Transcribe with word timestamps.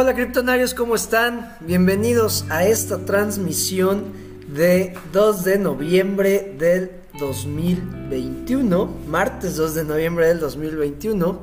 Hola 0.00 0.14
criptonarios, 0.14 0.72
¿cómo 0.72 0.94
están? 0.94 1.58
Bienvenidos 1.60 2.46
a 2.48 2.64
esta 2.64 3.04
transmisión 3.04 4.04
de 4.48 4.94
2 5.12 5.44
de 5.44 5.58
noviembre 5.58 6.54
del 6.58 6.90
2021, 7.18 8.86
martes 9.06 9.56
2 9.56 9.74
de 9.74 9.84
noviembre 9.84 10.26
del 10.28 10.40
2021. 10.40 11.42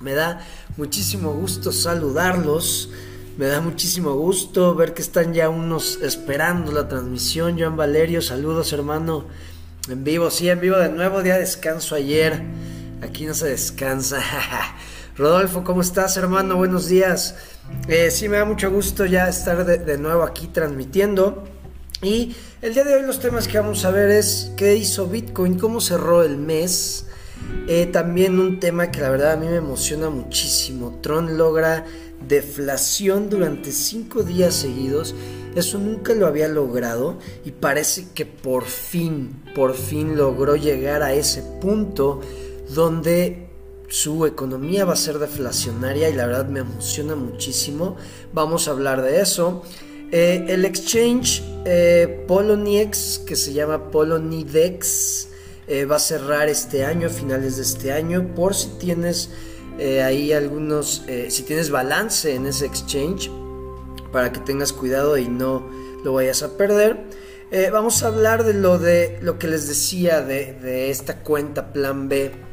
Me 0.00 0.14
da 0.14 0.44
muchísimo 0.76 1.32
gusto 1.34 1.70
saludarlos, 1.70 2.90
me 3.38 3.46
da 3.46 3.60
muchísimo 3.60 4.14
gusto 4.14 4.74
ver 4.74 4.92
que 4.92 5.02
están 5.02 5.32
ya 5.32 5.48
unos 5.48 6.00
esperando 6.02 6.72
la 6.72 6.88
transmisión. 6.88 7.56
Joan 7.56 7.76
Valerio, 7.76 8.20
saludos 8.20 8.72
hermano, 8.72 9.26
en 9.88 10.02
vivo, 10.02 10.32
sí, 10.32 10.48
en 10.48 10.58
vivo 10.58 10.76
de 10.76 10.88
nuevo, 10.88 11.22
día 11.22 11.34
de 11.34 11.40
descanso 11.42 11.94
ayer, 11.94 12.42
aquí 13.00 13.26
no 13.26 13.34
se 13.34 13.46
descansa. 13.46 14.20
Rodolfo, 15.16 15.64
¿cómo 15.64 15.80
estás 15.80 16.18
hermano? 16.18 16.56
Buenos 16.56 16.88
días. 16.88 17.36
Eh, 17.88 18.10
sí, 18.10 18.28
me 18.28 18.36
da 18.36 18.44
mucho 18.44 18.70
gusto 18.70 19.06
ya 19.06 19.30
estar 19.30 19.64
de, 19.64 19.96
nuevo 19.96 20.22
aquí 20.22 20.48
transmitiendo. 20.48 21.44
Y 22.02 22.36
el 22.60 22.74
día 22.74 22.84
de 22.84 22.96
hoy 22.96 23.02
los 23.02 23.18
temas 23.18 23.48
que 23.48 23.58
vamos 23.58 23.86
a 23.86 23.90
ver 23.90 24.10
es 24.10 24.52
qué 24.58 24.76
hizo 24.76 25.06
Bitcoin, 25.06 25.58
cómo 25.58 25.80
cerró 25.80 26.22
el 26.22 26.36
mes. 26.36 27.06
Eh, 27.66 27.86
también 27.86 28.38
un 28.38 28.60
tema 28.60 28.90
que 28.90 29.00
la 29.00 29.08
verdad 29.08 29.32
a 29.32 29.36
mí 29.38 29.46
me 29.46 29.56
emociona 29.56 30.10
muchísimo. 30.10 30.98
Tron 31.00 31.38
logra 31.38 31.86
deflación 32.28 33.30
durante 33.30 33.72
cinco 33.72 34.22
días 34.22 34.54
seguidos. 34.54 35.14
Eso 35.54 35.78
nunca 35.78 36.12
lo 36.12 36.26
había 36.26 36.48
logrado 36.48 37.18
y 37.42 37.52
parece 37.52 38.08
que 38.14 38.26
por 38.26 38.64
fin, 38.64 39.42
por 39.54 39.74
fin 39.74 40.14
logró 40.14 40.56
llegar 40.56 41.02
a 41.02 41.14
ese 41.14 41.40
punto 41.62 42.20
donde 42.68 43.45
su 43.88 44.26
economía 44.26 44.84
va 44.84 44.94
a 44.94 44.96
ser 44.96 45.18
deflacionaria 45.18 46.08
y 46.08 46.14
la 46.14 46.26
verdad 46.26 46.46
me 46.46 46.60
emociona 46.60 47.14
muchísimo. 47.14 47.96
Vamos 48.32 48.68
a 48.68 48.72
hablar 48.72 49.02
de 49.02 49.20
eso. 49.20 49.62
Eh, 50.12 50.44
el 50.48 50.64
exchange 50.64 51.42
eh, 51.64 52.24
Poloniex, 52.28 53.20
que 53.26 53.36
se 53.36 53.52
llama 53.52 53.90
Polonidex, 53.90 55.28
eh, 55.66 55.84
va 55.84 55.96
a 55.96 56.00
cerrar 56.00 56.48
este 56.48 56.84
año, 56.84 57.08
a 57.08 57.10
finales 57.10 57.56
de 57.56 57.62
este 57.62 57.92
año, 57.92 58.34
por 58.34 58.54
si 58.54 58.68
tienes 58.78 59.30
ahí 60.02 60.32
algunos, 60.32 61.02
si 61.28 61.42
tienes 61.42 61.68
balance 61.68 62.34
en 62.34 62.46
ese 62.46 62.64
exchange, 62.64 63.30
para 64.10 64.32
que 64.32 64.40
tengas 64.40 64.72
cuidado 64.72 65.18
y 65.18 65.28
no 65.28 65.68
lo 66.02 66.14
vayas 66.14 66.42
a 66.42 66.56
perder. 66.56 67.04
vamos 67.70 68.02
a 68.02 68.06
hablar 68.06 68.44
de 68.44 68.54
lo 68.54 68.78
de 68.78 69.18
lo 69.20 69.38
que 69.38 69.48
les 69.48 69.68
decía 69.68 70.22
de, 70.22 70.54
de 70.54 70.90
esta 70.90 71.22
cuenta 71.22 71.74
Plan 71.74 72.08
B 72.08 72.45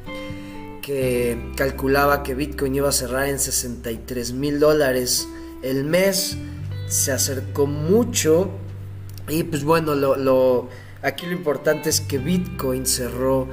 que 0.83 1.51
calculaba 1.55 2.21
que 2.21 2.35
Bitcoin 2.35 2.75
iba 2.75 2.89
a 2.89 2.91
cerrar 2.91 3.29
en 3.29 3.39
63 3.39 4.33
mil 4.33 4.59
dólares 4.59 5.27
el 5.63 5.85
mes. 5.85 6.37
Se 6.87 7.11
acercó 7.11 7.65
mucho. 7.65 8.51
Y 9.29 9.43
pues 9.43 9.63
bueno, 9.63 9.95
lo, 9.95 10.69
aquí 11.01 11.25
lo 11.25 11.31
importante 11.31 11.89
es 11.89 12.01
que 12.01 12.19
Bitcoin 12.19 12.85
cerró 12.85 13.47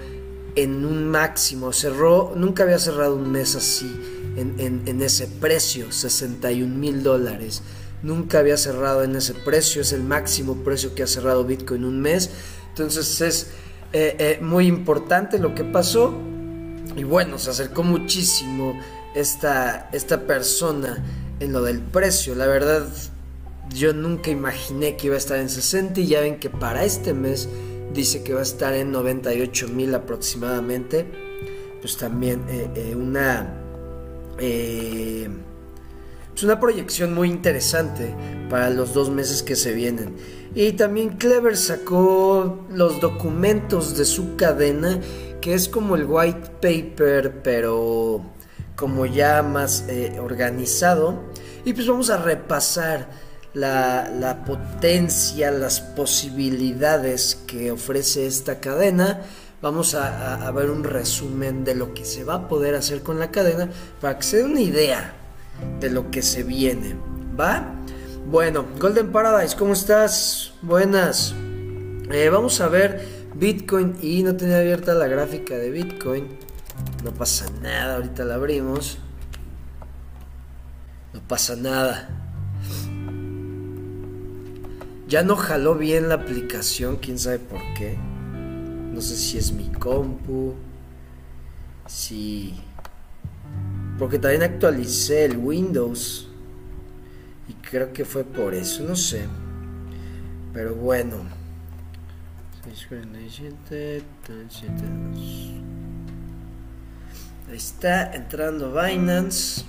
en 0.57 0.85
un 0.85 1.09
máximo. 1.09 1.73
Cerró, 1.73 2.33
nunca 2.35 2.65
había 2.65 2.81
cerrado 2.81 3.15
un 3.15 3.31
mes 3.31 3.55
así, 3.55 3.89
en, 4.37 4.83
en 4.85 5.01
ese 5.01 5.29
precio, 5.29 5.93
61 5.93 6.75
mil 6.75 7.03
dólares. 7.05 7.63
Nunca 8.03 8.41
había 8.41 8.57
cerrado 8.57 9.05
en 9.05 9.15
ese 9.15 9.35
precio. 9.35 9.83
Es 9.83 9.93
el 9.93 10.03
máximo 10.03 10.57
precio 10.65 10.95
que 10.97 11.05
ha 11.05 11.07
cerrado 11.07 11.45
Bitcoin 11.45 11.83
en 11.83 11.89
un 11.89 12.01
mes. 12.01 12.31
Entonces 12.71 13.21
es 13.21 13.47
eh, 13.93 14.17
eh, 14.19 14.39
muy 14.43 14.67
importante 14.67 15.39
lo 15.39 15.55
que 15.55 15.65
pasó. 15.65 16.30
Y 17.01 17.05
bueno, 17.05 17.39
se 17.39 17.49
acercó 17.49 17.83
muchísimo 17.83 18.79
esta, 19.15 19.89
esta 19.91 20.27
persona 20.27 21.03
en 21.41 21.51
lo 21.51 21.63
del 21.63 21.81
precio. 21.81 22.35
La 22.35 22.47
verdad, 22.47 22.87
yo 23.75 23.95
nunca 23.95 24.31
imaginé 24.31 24.99
que 24.99 25.07
iba 25.07 25.15
a 25.15 25.19
estar 25.19 25.39
en 25.39 25.49
60 25.49 25.99
y 25.99 26.09
ya 26.09 26.21
ven 26.21 26.39
que 26.39 26.51
para 26.51 26.85
este 26.85 27.15
mes 27.15 27.49
dice 27.95 28.23
que 28.23 28.35
va 28.35 28.41
a 28.41 28.43
estar 28.43 28.75
en 28.75 28.93
98 28.93 29.69
mil 29.69 29.95
aproximadamente. 29.95 31.07
Pues 31.81 31.97
también 31.97 32.43
eh, 32.51 32.69
eh, 32.75 32.95
una... 32.95 33.49
Eh, 34.39 35.31
es 36.37 36.43
una 36.43 36.61
proyección 36.61 37.15
muy 37.15 37.31
interesante 37.31 38.15
para 38.51 38.69
los 38.69 38.93
dos 38.93 39.09
meses 39.09 39.43
que 39.43 39.57
se 39.57 39.73
vienen. 39.73 40.17
Y 40.55 40.73
también 40.73 41.17
Clever 41.17 41.57
sacó 41.57 42.67
los 42.71 43.01
documentos 43.01 43.97
de 43.97 44.05
su 44.05 44.37
cadena 44.37 45.01
que 45.41 45.55
es 45.55 45.69
como 45.69 45.97
el 45.97 46.05
white 46.07 46.51
paper, 46.61 47.43
pero 47.43 48.23
como 48.77 49.07
ya 49.07 49.43
más 49.43 49.85
eh, 49.89 50.19
organizado. 50.21 51.25
Y 51.65 51.73
pues 51.73 51.87
vamos 51.87 52.11
a 52.11 52.17
repasar 52.17 53.09
la, 53.53 54.43
potencia, 54.47 55.51
las 55.51 55.81
posibilidades 55.81 57.43
que 57.47 57.71
ofrece 57.71 58.27
esta 58.27 58.61
cadena. 58.61 59.23
Vamos 59.61 59.95
a, 59.95 60.51
ver 60.53 60.71
un 60.71 60.85
resumen 60.85 61.65
de 61.65 61.75
lo 61.75 61.93
que 61.93 62.07
se 62.07 62.25
va 62.25 62.35
a 62.35 62.49
poder 62.49 62.75
hacer 62.75 63.03
con 63.03 63.19
la 63.19 63.31
cadena 63.31 63.69
para 64.01 64.17
que 64.17 64.23
se 64.23 64.39
dé 64.39 64.45
una 64.45 64.61
idea 64.61 65.15
de 65.81 65.91
lo 65.91 66.11
que 66.11 66.23
se 66.23 66.43
viene. 66.43 66.97
¿Va? 67.39 67.75
Bueno, 68.31 68.65
Golden 68.79 69.13
Paradise, 69.13 69.57
¿cómo 69.57 69.75
estás? 69.75 70.53
Buenas. 70.63 71.35
Eh, 72.11 72.29
vamos 72.31 72.61
a 72.61 72.69
ver 72.69 73.20
Bitcoin 73.35 73.97
y 74.03 74.23
no 74.23 74.37
tenía 74.37 74.59
abierta 74.59 74.95
la 74.95 75.07
gráfica 75.07 75.57
de 75.57 75.71
Bitcoin. 75.71 76.29
No 77.05 77.13
pasa 77.13 77.47
nada, 77.63 77.97
ahorita 77.97 78.25
la 78.25 78.35
abrimos. 78.35 78.99
No 81.13 81.21
pasa 81.21 81.57
nada. 81.57 82.09
Ya 85.09 85.23
no 85.23 85.37
jaló 85.37 85.75
bien 85.75 86.09
la 86.09 86.15
aplicación, 86.15 86.97
quién 86.97 87.19
sabe 87.19 87.41
por 87.41 87.61
qué. 87.77 87.99
No 88.93 89.01
sé 89.01 89.17
si 89.17 89.39
es 89.39 89.53
mi 89.53 89.69
compu. 89.73 90.55
Si... 91.87 92.55
Porque 93.99 94.19
también 94.19 94.43
actualicé 94.43 95.25
el 95.25 95.37
Windows. 95.37 96.29
Y 97.49 97.55
creo 97.55 97.93
que 97.93 98.05
fue 98.05 98.25
por 98.25 98.55
eso, 98.55 98.85
no 98.85 98.95
sé. 98.95 99.27
Pero 100.53 100.75
bueno. 100.75 101.40
Ahí 107.49 107.57
está 107.57 108.15
entrando 108.15 108.73
Binance. 108.73 109.65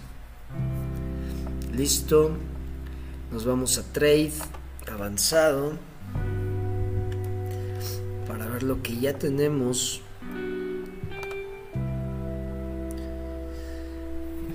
Listo. 1.74 2.38
Nos 3.32 3.44
vamos 3.44 3.80
a 3.80 3.84
trade 3.92 4.34
avanzado. 4.92 5.74
Para 8.28 8.46
ver 8.48 8.62
lo 8.62 8.84
que 8.84 8.96
ya 9.00 9.18
tenemos. 9.18 10.02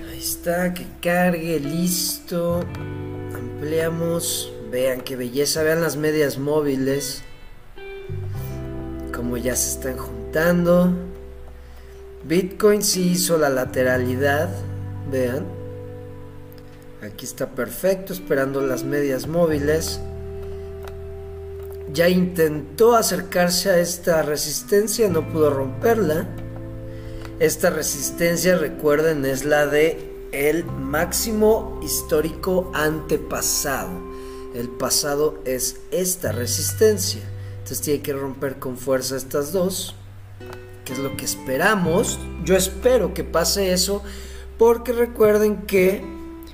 Ahí 0.08 0.18
está, 0.18 0.72
que 0.72 0.86
cargue, 1.02 1.58
listo. 1.58 2.64
Ampliamos. 3.34 4.52
Vean 4.70 5.00
qué 5.00 5.16
belleza, 5.16 5.64
vean 5.64 5.80
las 5.80 5.96
medias 5.96 6.38
móviles 6.38 7.25
como 9.26 9.38
ya 9.38 9.56
se 9.56 9.70
están 9.70 9.96
juntando. 9.96 10.92
Bitcoin 12.22 12.80
sí 12.80 13.10
hizo 13.10 13.36
la 13.36 13.48
lateralidad, 13.48 14.48
vean. 15.10 15.44
Aquí 17.02 17.24
está 17.24 17.48
perfecto, 17.48 18.12
esperando 18.12 18.60
las 18.60 18.84
medias 18.84 19.26
móviles. 19.26 19.98
Ya 21.92 22.08
intentó 22.08 22.94
acercarse 22.94 23.70
a 23.70 23.80
esta 23.80 24.22
resistencia, 24.22 25.08
no 25.08 25.28
pudo 25.28 25.50
romperla. 25.50 26.28
Esta 27.40 27.70
resistencia, 27.70 28.56
recuerden, 28.56 29.24
es 29.24 29.44
la 29.44 29.66
de 29.66 30.08
el 30.30 30.64
máximo 30.66 31.80
histórico 31.82 32.70
antepasado. 32.74 33.90
El 34.54 34.68
pasado 34.68 35.40
es 35.44 35.78
esta 35.90 36.30
resistencia. 36.30 37.22
Entonces 37.66 37.84
tiene 37.84 38.00
que 38.00 38.12
romper 38.12 38.60
con 38.60 38.76
fuerza 38.76 39.16
estas 39.16 39.52
dos, 39.52 39.96
que 40.84 40.92
es 40.92 41.00
lo 41.00 41.16
que 41.16 41.24
esperamos. 41.24 42.16
Yo 42.44 42.54
espero 42.54 43.12
que 43.12 43.24
pase 43.24 43.72
eso, 43.72 44.04
porque 44.56 44.92
recuerden 44.92 45.62
que 45.62 46.00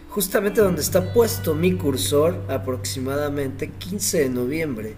justamente 0.08 0.62
donde 0.62 0.80
está 0.80 1.12
puesto 1.12 1.54
mi 1.54 1.74
cursor, 1.74 2.40
aproximadamente 2.48 3.72
15 3.72 4.20
de 4.20 4.28
noviembre, 4.30 4.94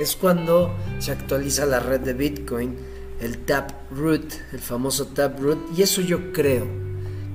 es 0.00 0.16
cuando 0.16 0.74
se 1.00 1.12
actualiza 1.12 1.66
la 1.66 1.80
red 1.80 2.00
de 2.00 2.14
Bitcoin, 2.14 2.74
el 3.20 3.44
Taproot, 3.44 4.32
el 4.54 4.58
famoso 4.58 5.08
Taproot, 5.08 5.58
y 5.76 5.82
eso 5.82 6.00
yo 6.00 6.32
creo 6.32 6.66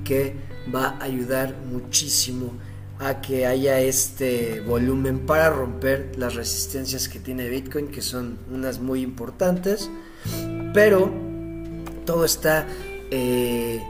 que 0.04 0.34
va 0.74 0.98
a 1.00 1.04
ayudar 1.04 1.56
muchísimo 1.72 2.54
a 3.00 3.22
que 3.22 3.46
haya 3.46 3.80
este 3.80 4.62
volumen 4.62 5.26
para 5.26 5.50
romper 5.50 6.12
las 6.18 6.36
resistencias 6.36 7.08
que 7.08 7.20
tiene 7.20 7.48
Bitcoin, 7.48 7.90
que 7.90 8.02
son 8.02 8.40
unas 8.52 8.80
muy 8.80 9.02
importantes, 9.02 9.90
pero 10.74 11.12
todo 12.06 12.26
está 12.26 12.68
eh, 13.12 13.84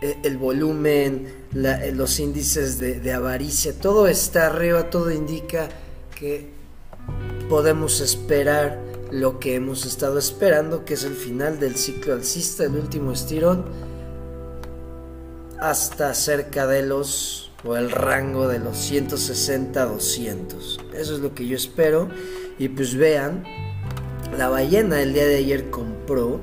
eh, 0.00 0.16
el 0.22 0.38
volumen, 0.38 1.44
los 1.52 2.18
índices 2.18 2.78
de, 2.78 3.00
de 3.00 3.12
avaricia, 3.12 3.78
todo 3.78 4.08
está 4.08 4.46
arriba, 4.46 4.90
todo 4.90 5.10
indica 5.10 5.68
que 6.14 6.48
podemos 7.48 8.00
esperar 8.00 8.80
lo 9.10 9.38
que 9.38 9.54
hemos 9.54 9.86
estado 9.86 10.18
esperando, 10.18 10.84
que 10.84 10.94
es 10.94 11.04
el 11.04 11.14
final 11.14 11.60
del 11.60 11.76
ciclo 11.76 12.14
alcista, 12.14 12.64
el 12.64 12.74
último 12.74 13.12
estirón, 13.12 13.64
hasta 15.60 16.12
cerca 16.14 16.66
de 16.66 16.82
los, 16.82 17.43
o 17.64 17.76
el 17.76 17.90
rango 17.90 18.48
de 18.48 18.58
los 18.58 18.76
160 18.76 19.84
200. 19.84 20.80
Eso 20.94 21.14
es 21.14 21.20
lo 21.20 21.34
que 21.34 21.46
yo 21.46 21.56
espero. 21.56 22.08
Y 22.58 22.68
pues 22.68 22.94
vean, 22.94 23.44
la 24.36 24.48
ballena 24.48 25.00
el 25.00 25.14
día 25.14 25.26
de 25.26 25.36
ayer 25.36 25.70
compró, 25.70 26.40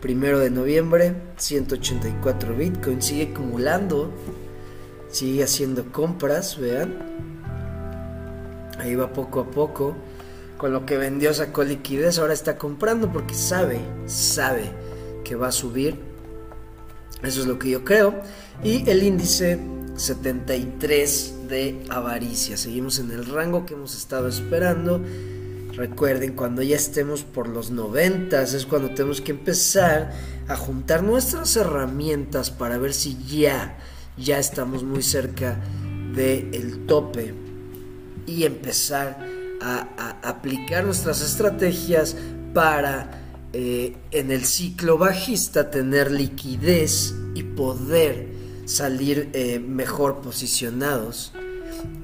primero 0.00 0.38
de 0.38 0.50
noviembre, 0.50 1.14
184 1.36 2.56
bitcoins, 2.56 3.04
sigue 3.04 3.30
acumulando, 3.32 4.10
sigue 5.10 5.44
haciendo 5.44 5.90
compras, 5.92 6.58
vean. 6.58 7.10
Ahí 8.78 8.94
va 8.94 9.12
poco 9.12 9.40
a 9.40 9.50
poco 9.50 9.94
con 10.60 10.74
lo 10.74 10.84
que 10.84 10.98
vendió 10.98 11.32
sacó 11.32 11.64
liquidez, 11.64 12.18
ahora 12.18 12.34
está 12.34 12.58
comprando 12.58 13.10
porque 13.10 13.34
sabe, 13.34 13.80
sabe 14.04 14.64
que 15.24 15.34
va 15.34 15.48
a 15.48 15.52
subir. 15.52 15.98
Eso 17.22 17.40
es 17.40 17.46
lo 17.46 17.58
que 17.58 17.70
yo 17.70 17.82
creo. 17.82 18.20
Y 18.62 18.88
el 18.90 19.02
índice 19.02 19.58
73 20.00 21.34
de 21.48 21.84
avaricia. 21.90 22.56
Seguimos 22.56 22.98
en 22.98 23.10
el 23.10 23.26
rango 23.26 23.66
que 23.66 23.74
hemos 23.74 23.96
estado 23.96 24.28
esperando. 24.28 25.02
Recuerden, 25.74 26.34
cuando 26.34 26.62
ya 26.62 26.76
estemos 26.76 27.22
por 27.22 27.48
los 27.48 27.70
90 27.70 28.42
es 28.42 28.66
cuando 28.66 28.90
tenemos 28.90 29.20
que 29.20 29.32
empezar 29.32 30.12
a 30.48 30.56
juntar 30.56 31.02
nuestras 31.02 31.54
herramientas 31.56 32.50
para 32.50 32.78
ver 32.78 32.92
si 32.92 33.16
ya, 33.24 33.78
ya 34.16 34.38
estamos 34.38 34.82
muy 34.82 35.02
cerca 35.02 35.60
del 36.14 36.86
tope 36.86 37.34
y 38.26 38.44
empezar 38.44 39.18
a, 39.60 40.18
aplicar 40.22 40.84
nuestras 40.84 41.20
estrategias 41.22 42.16
para 42.54 43.20
eh, 43.52 43.96
en 44.10 44.30
el 44.30 44.44
ciclo 44.44 44.98
bajista 44.98 45.70
tener 45.70 46.10
liquidez 46.10 47.14
y 47.34 47.42
poder 47.42 48.29
salir 48.70 49.30
eh, 49.32 49.58
mejor 49.58 50.20
posicionados 50.20 51.32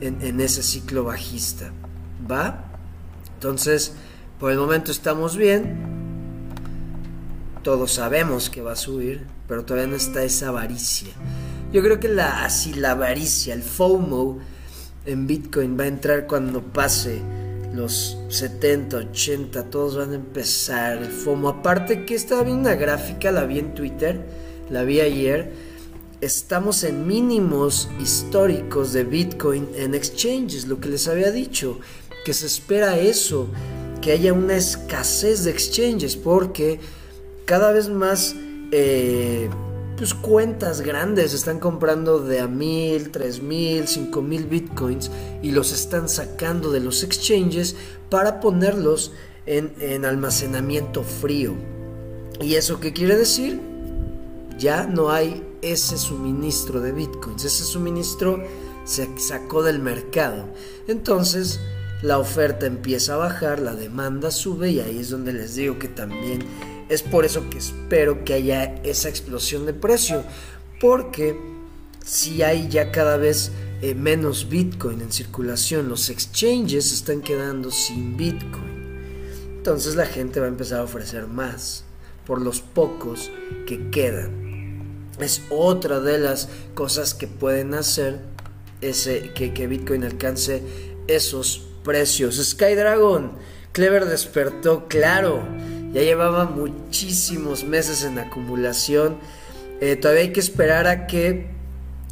en, 0.00 0.40
ese 0.40 0.62
ciclo 0.64 1.04
bajista. 1.04 1.70
¿Va? 2.28 2.64
Entonces, 3.34 3.92
por 4.40 4.50
el 4.50 4.58
momento 4.58 4.90
estamos 4.90 5.36
bien. 5.36 5.76
Todos 7.62 7.92
sabemos 7.92 8.50
que 8.50 8.62
va 8.62 8.72
a 8.72 8.76
subir, 8.76 9.26
pero 9.46 9.64
todavía 9.64 9.88
no 9.88 9.96
está 9.96 10.24
esa 10.24 10.48
avaricia. 10.48 11.12
Yo 11.72 11.82
creo 11.82 12.00
que 12.00 12.08
la, 12.08 12.44
así 12.44 12.74
la 12.74 12.92
avaricia, 12.92 13.54
el 13.54 13.62
FOMO 13.62 14.38
en 15.04 15.26
Bitcoin 15.26 15.78
va 15.78 15.84
a 15.84 15.88
entrar 15.88 16.26
cuando 16.26 16.62
pase 16.62 17.20
los 17.74 18.18
70, 18.28 18.96
80, 18.96 19.64
todos 19.64 19.96
van 19.96 20.12
a 20.12 20.16
empezar 20.16 20.98
el 20.98 21.10
FOMO. 21.10 21.48
Aparte 21.48 22.04
que 22.04 22.16
estaba 22.16 22.42
viendo 22.42 22.62
una 22.62 22.74
gráfica, 22.74 23.30
la 23.30 23.44
vi 23.44 23.60
en 23.60 23.74
Twitter, 23.74 24.20
la 24.68 24.82
vi 24.82 25.00
ayer. 25.00 25.75
Estamos 26.22 26.82
en 26.82 27.06
mínimos 27.06 27.90
históricos 28.00 28.94
de 28.94 29.04
Bitcoin 29.04 29.68
en 29.74 29.94
exchanges, 29.94 30.66
lo 30.66 30.80
que 30.80 30.88
les 30.88 31.08
había 31.08 31.30
dicho, 31.30 31.78
que 32.24 32.32
se 32.32 32.46
espera 32.46 32.98
eso, 32.98 33.48
que 34.00 34.12
haya 34.12 34.32
una 34.32 34.56
escasez 34.56 35.44
de 35.44 35.50
exchanges, 35.50 36.16
porque 36.16 36.80
cada 37.44 37.70
vez 37.70 37.90
más 37.90 38.34
eh, 38.72 39.50
pues 39.98 40.14
cuentas 40.14 40.80
grandes 40.80 41.34
están 41.34 41.60
comprando 41.60 42.20
de 42.20 42.40
a 42.40 42.46
mil, 42.46 43.10
tres 43.10 43.42
mil, 43.42 43.86
cinco 43.86 44.22
mil 44.22 44.46
bitcoins 44.46 45.10
y 45.42 45.50
los 45.50 45.70
están 45.70 46.08
sacando 46.08 46.72
de 46.72 46.80
los 46.80 47.02
exchanges 47.02 47.76
para 48.08 48.40
ponerlos 48.40 49.12
en, 49.44 49.74
en 49.80 50.06
almacenamiento 50.06 51.02
frío. 51.02 51.54
¿Y 52.40 52.54
eso 52.54 52.80
qué 52.80 52.94
quiere 52.94 53.16
decir? 53.16 53.60
Ya 54.58 54.86
no 54.86 55.10
hay 55.10 55.45
ese 55.62 55.98
suministro 55.98 56.80
de 56.80 56.92
bitcoins, 56.92 57.44
ese 57.44 57.64
suministro 57.64 58.42
se 58.84 59.18
sacó 59.18 59.62
del 59.62 59.80
mercado. 59.80 60.48
Entonces 60.86 61.60
la 62.02 62.18
oferta 62.18 62.66
empieza 62.66 63.14
a 63.14 63.18
bajar, 63.18 63.58
la 63.58 63.74
demanda 63.74 64.30
sube 64.30 64.70
y 64.70 64.80
ahí 64.80 64.98
es 64.98 65.10
donde 65.10 65.32
les 65.32 65.54
digo 65.54 65.78
que 65.78 65.88
también 65.88 66.44
es 66.88 67.02
por 67.02 67.24
eso 67.24 67.48
que 67.50 67.58
espero 67.58 68.24
que 68.24 68.34
haya 68.34 68.64
esa 68.84 69.08
explosión 69.08 69.66
de 69.66 69.74
precio, 69.74 70.22
porque 70.80 71.36
si 72.04 72.42
hay 72.42 72.68
ya 72.68 72.92
cada 72.92 73.16
vez 73.16 73.50
eh, 73.82 73.94
menos 73.94 74.48
Bitcoin 74.48 75.00
en 75.00 75.10
circulación, 75.10 75.88
los 75.88 76.08
exchanges 76.08 76.92
están 76.92 77.22
quedando 77.22 77.70
sin 77.70 78.16
Bitcoin. 78.16 78.76
Entonces 79.56 79.96
la 79.96 80.06
gente 80.06 80.38
va 80.38 80.46
a 80.46 80.50
empezar 80.50 80.80
a 80.80 80.84
ofrecer 80.84 81.26
más 81.26 81.84
por 82.24 82.40
los 82.40 82.60
pocos 82.60 83.30
que 83.66 83.90
quedan. 83.90 84.45
Es 85.20 85.42
otra 85.50 86.00
de 86.00 86.18
las 86.18 86.48
cosas 86.74 87.14
que 87.14 87.26
pueden 87.26 87.74
hacer 87.74 88.20
ese, 88.80 89.32
que, 89.34 89.54
que 89.54 89.66
Bitcoin 89.66 90.04
alcance 90.04 90.62
esos 91.06 91.66
precios. 91.84 92.36
Skydragon, 92.36 93.32
Clever 93.72 94.06
despertó, 94.06 94.86
claro 94.88 95.42
ya 95.96 96.02
llevaba 96.02 96.44
muchísimos 96.44 97.64
meses 97.64 98.04
en 98.04 98.18
acumulación. 98.18 99.16
Eh, 99.80 99.96
todavía 99.96 100.24
hay 100.24 100.32
que 100.32 100.40
esperar 100.40 100.86
a 100.86 101.06
que 101.06 101.46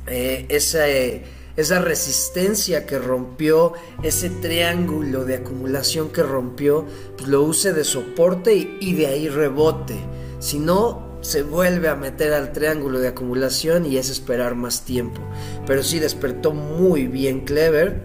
eh, 0.07 0.47
esa, 0.49 0.89
eh, 0.89 1.25
esa 1.59 1.81
resistencia 1.81 2.87
que 2.87 2.99
rompió, 2.99 3.75
ese 4.03 4.31
triángulo 4.31 5.27
de 5.27 5.35
acumulación 5.35 6.09
que 6.09 6.23
rompió, 6.23 6.87
pues 7.19 7.29
lo 7.29 7.43
use 7.43 7.75
de 7.75 7.85
soporte 7.85 8.55
y, 8.55 8.79
y 8.81 8.95
de 8.95 9.07
ahí 9.07 9.29
rebote. 9.29 9.97
Si 10.41 10.59
no, 10.59 11.04
se 11.25 11.43
vuelve 11.43 11.89
a 11.89 11.97
meter 11.97 12.35
al 12.35 12.53
triángulo 12.53 13.01
de 13.01 13.09
acumulación 13.09 13.87
y 13.87 13.97
es 13.97 14.11
esperar 14.11 14.55
más 14.55 14.83
tiempo. 14.85 15.23
Pero 15.67 15.83
sí 15.83 15.99
despertó 15.99 16.53
muy 16.53 17.07
bien 17.07 17.41
Clever. 17.47 18.03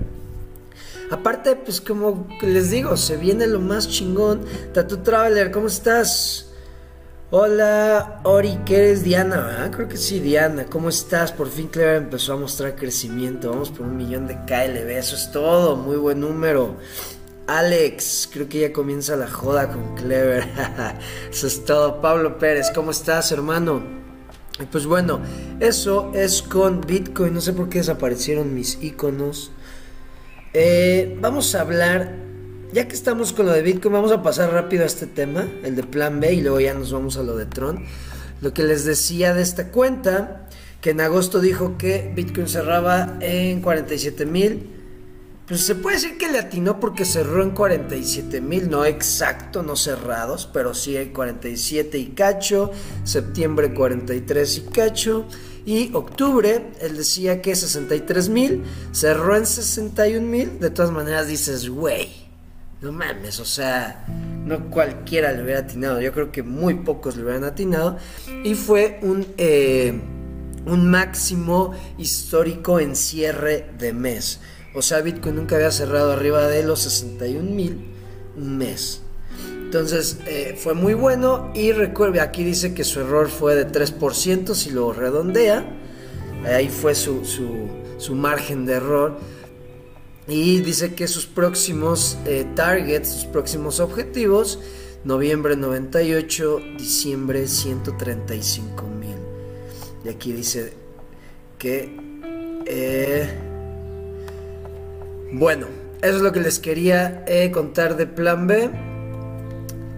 Aparte, 1.12 1.57
pues 1.57 1.81
como 1.81 2.27
les 2.42 2.71
digo, 2.71 2.95
se 2.95 3.18
viene 3.18 3.45
lo 3.45 3.60
más 3.60 3.89
chingón. 3.89 4.45
Tatu 4.74 4.98
Traveler, 4.98 5.51
¿cómo 5.51 5.68
estás? 5.68 6.45
Hola, 7.31 8.21
Ori, 8.23 8.57
¿qué 8.66 8.78
eres 8.78 9.04
Diana? 9.04 9.69
Creo 9.76 9.90
que 9.90 9.97
sí, 9.97 10.21
Diana. 10.21 10.66
¿Cómo 10.68 10.88
estás? 10.88 11.33
Por 11.33 11.49
fin 11.49 11.68
Clever 11.68 11.97
empezó 11.97 12.33
a 12.33 12.38
mostrar 12.38 12.78
crecimiento. 12.78 13.49
Vamos 13.49 13.69
por 13.69 13.81
un 13.85 13.97
millón 13.97 14.28
de 14.28 14.35
KLB. 14.35 14.97
Eso 14.97 15.18
es 15.18 15.30
todo. 15.31 15.76
Muy 15.76 15.97
buen 15.97 16.21
número. 16.21 16.78
Alex, 17.50 18.30
creo 18.32 18.48
que 18.48 18.60
ya 18.60 18.72
comienza 18.72 19.16
la 19.16 19.28
joda 19.28 19.70
con 19.70 19.96
Clever. 19.96 20.48
eso 21.32 21.48
es 21.48 21.66
todo. 21.66 22.00
Pablo 22.00 22.38
Pérez, 22.38 22.68
¿cómo 22.76 22.92
estás, 22.92 23.32
hermano? 23.32 23.82
Pues 24.72 24.86
bueno, 24.86 25.20
eso 25.60 26.12
es 26.14 26.44
con 26.44 26.82
Bitcoin. 26.82 27.34
No 27.34 27.42
sé 27.42 27.54
por 27.54 27.68
qué 27.68 27.80
desaparecieron 27.80 28.54
mis 28.54 28.78
iconos. 28.84 29.52
Eh, 30.54 31.18
vamos 31.22 31.56
a 31.56 31.62
hablar, 31.62 32.18
ya 32.72 32.88
que 32.88 32.94
estamos 32.94 33.34
con 33.34 33.48
lo 33.48 33.52
de 33.52 33.64
Bitcoin, 33.64 33.94
vamos 33.94 34.12
a 34.12 34.22
pasar 34.22 34.52
rápido 34.52 34.84
a 34.84 34.86
este 34.86 35.08
tema, 35.08 35.48
el 35.64 35.76
de 35.76 35.82
Plan 35.82 36.20
B, 36.20 36.32
y 36.34 36.42
luego 36.42 36.60
ya 36.60 36.76
nos 36.76 36.92
vamos 36.92 37.18
a 37.18 37.24
lo 37.24 37.36
de 37.36 37.48
Tron. 37.48 37.84
Lo 38.42 38.54
que 38.54 38.62
les 38.62 38.86
decía 38.86 39.34
de 39.34 39.42
esta 39.42 39.70
cuenta, 39.70 40.48
que 40.82 40.92
en 40.92 41.02
agosto 41.02 41.40
dijo 41.40 41.80
que 41.80 42.12
Bitcoin 42.16 42.48
cerraba 42.48 43.18
en 43.22 43.62
47 43.62 44.28
mil. 44.28 44.79
Pues 45.50 45.66
se 45.66 45.74
puede 45.74 45.96
decir 45.96 46.20
que 46.20 46.32
le 46.32 46.38
atinó 46.38 46.80
porque 46.80 47.06
cerró 47.06 47.42
en 47.42 47.50
47 47.50 48.40
mil, 48.40 48.70
no 48.70 48.86
exacto, 48.86 49.64
no 49.64 49.76
cerrados, 49.76 50.48
pero 50.54 50.76
sí 50.76 50.96
en 50.96 51.12
47 51.12 51.98
y 51.98 52.06
cacho, 52.10 52.72
septiembre 53.04 53.74
43 53.74 54.58
y 54.58 54.62
cacho, 54.70 55.26
y 55.66 55.92
octubre, 55.96 56.70
él 56.82 56.98
decía 56.98 57.42
que 57.42 57.56
63 57.56 58.30
mil, 58.30 58.64
cerró 58.92 59.36
en 59.36 59.48
61 59.48 60.26
mil. 60.26 60.60
De 60.60 60.70
todas 60.70 60.92
maneras 60.92 61.28
dices, 61.28 61.68
güey, 61.68 62.10
no 62.82 62.92
mames, 62.92 63.40
o 63.40 63.46
sea, 63.46 64.06
no 64.46 64.70
cualquiera 64.70 65.32
le 65.32 65.44
hubiera 65.44 65.62
atinado. 65.62 66.00
Yo 66.00 66.12
creo 66.14 66.32
que 66.32 66.44
muy 66.44 66.76
pocos 66.76 67.16
le 67.16 67.24
hubieran 67.24 67.44
atinado. 67.44 67.98
Y 68.44 68.54
fue 68.54 69.00
un, 69.02 69.26
eh, 69.38 70.00
un 70.66 70.90
máximo 70.90 71.74
histórico 71.98 72.80
en 72.80 72.96
cierre 72.96 73.70
de 73.78 73.94
mes. 73.94 74.40
O 74.73 74.81
sea, 74.81 75.02
Bitcoin 75.02 75.35
nunca 75.35 75.56
había 75.56 75.71
cerrado 75.71 76.11
arriba 76.11 76.47
de 76.47 76.64
los 76.64 76.81
61 76.81 77.49
mil 77.49 77.78
mes. 78.35 79.02
Entonces 79.69 80.18
eh, 80.26 80.56
fue 80.57 80.73
muy 80.73 80.94
bueno 80.94 81.52
y 81.54 81.71
recuerde, 81.71 82.21
aquí 82.21 82.44
dice 82.44 82.73
que 82.73 82.83
su 82.83 83.02
error 83.02 83.30
fue 83.30 83.56
de 83.56 83.68
3% 83.68 84.54
si 84.54 84.71
lo 84.71 84.94
redondea. 84.94 85.64
Ahí 86.45 86.69
fue 86.69 86.95
su, 86.95 87.26
su, 87.26 88.16
margen 88.16 88.66
de 88.66 88.73
error. 88.73 89.18
Y 90.28 90.61
dice 90.61 90.94
que 90.94 91.07
sus 91.07 91.26
próximos 91.26 92.18
eh, 92.26 92.45
targets, 92.56 93.09
sus 93.09 93.26
próximos 93.26 93.80
objetivos, 93.80 94.59
noviembre 95.04 95.56
98, 95.56 96.61
diciembre 96.78 97.47
135 97.47 98.88
mil. 98.88 99.18
Y 100.06 100.09
aquí 100.09 100.31
dice 100.31 100.73
que... 101.57 102.09
Eh, 102.66 103.49
bueno, 105.31 105.68
eso 106.02 106.16
es 106.16 106.21
lo 106.21 106.31
que 106.31 106.40
les 106.40 106.59
quería 106.59 107.24
eh, 107.28 107.52
contar 107.52 107.98
de 107.98 108.07
Plan 108.07 108.48
B. 108.48 108.69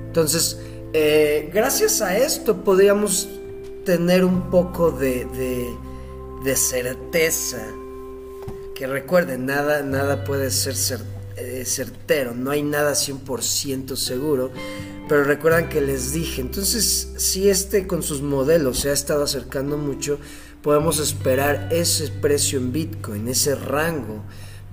Entonces, 0.08 0.60
eh, 0.94 1.50
gracias 1.54 2.02
a 2.02 2.18
esto 2.18 2.64
podríamos 2.64 3.30
tener 3.86 4.26
un 4.26 4.50
poco 4.50 4.92
de, 4.92 5.26
de, 6.44 6.56
certeza. 6.56 7.66
Que 8.76 8.88
recuerden, 8.88 9.46
nada, 9.46 9.84
nada 9.84 10.24
puede 10.24 10.50
ser 10.50 10.76
eh, 11.38 11.64
certero, 11.66 12.34
no 12.34 12.52
hay 12.52 12.64
nada 12.64 12.94
100% 12.94 13.96
seguro. 13.96 14.52
Pero 15.08 15.24
recuerdan 15.24 15.70
que 15.70 15.82
les 15.82 16.14
dije, 16.14 16.42
entonces 16.42 17.14
si 17.18 17.50
este 17.50 17.86
con 17.86 18.02
sus 18.02 18.22
modelos 18.22 18.80
se 18.80 18.90
ha 18.90 18.94
estado 18.94 19.24
acercando 19.24 19.78
mucho, 19.78 20.20
podemos 20.62 21.00
esperar 21.00 21.70
ese 21.72 22.10
precio 22.10 22.60
en 22.60 22.72
Bitcoin, 22.72 23.28
ese 23.28 23.56
rango, 23.56 24.24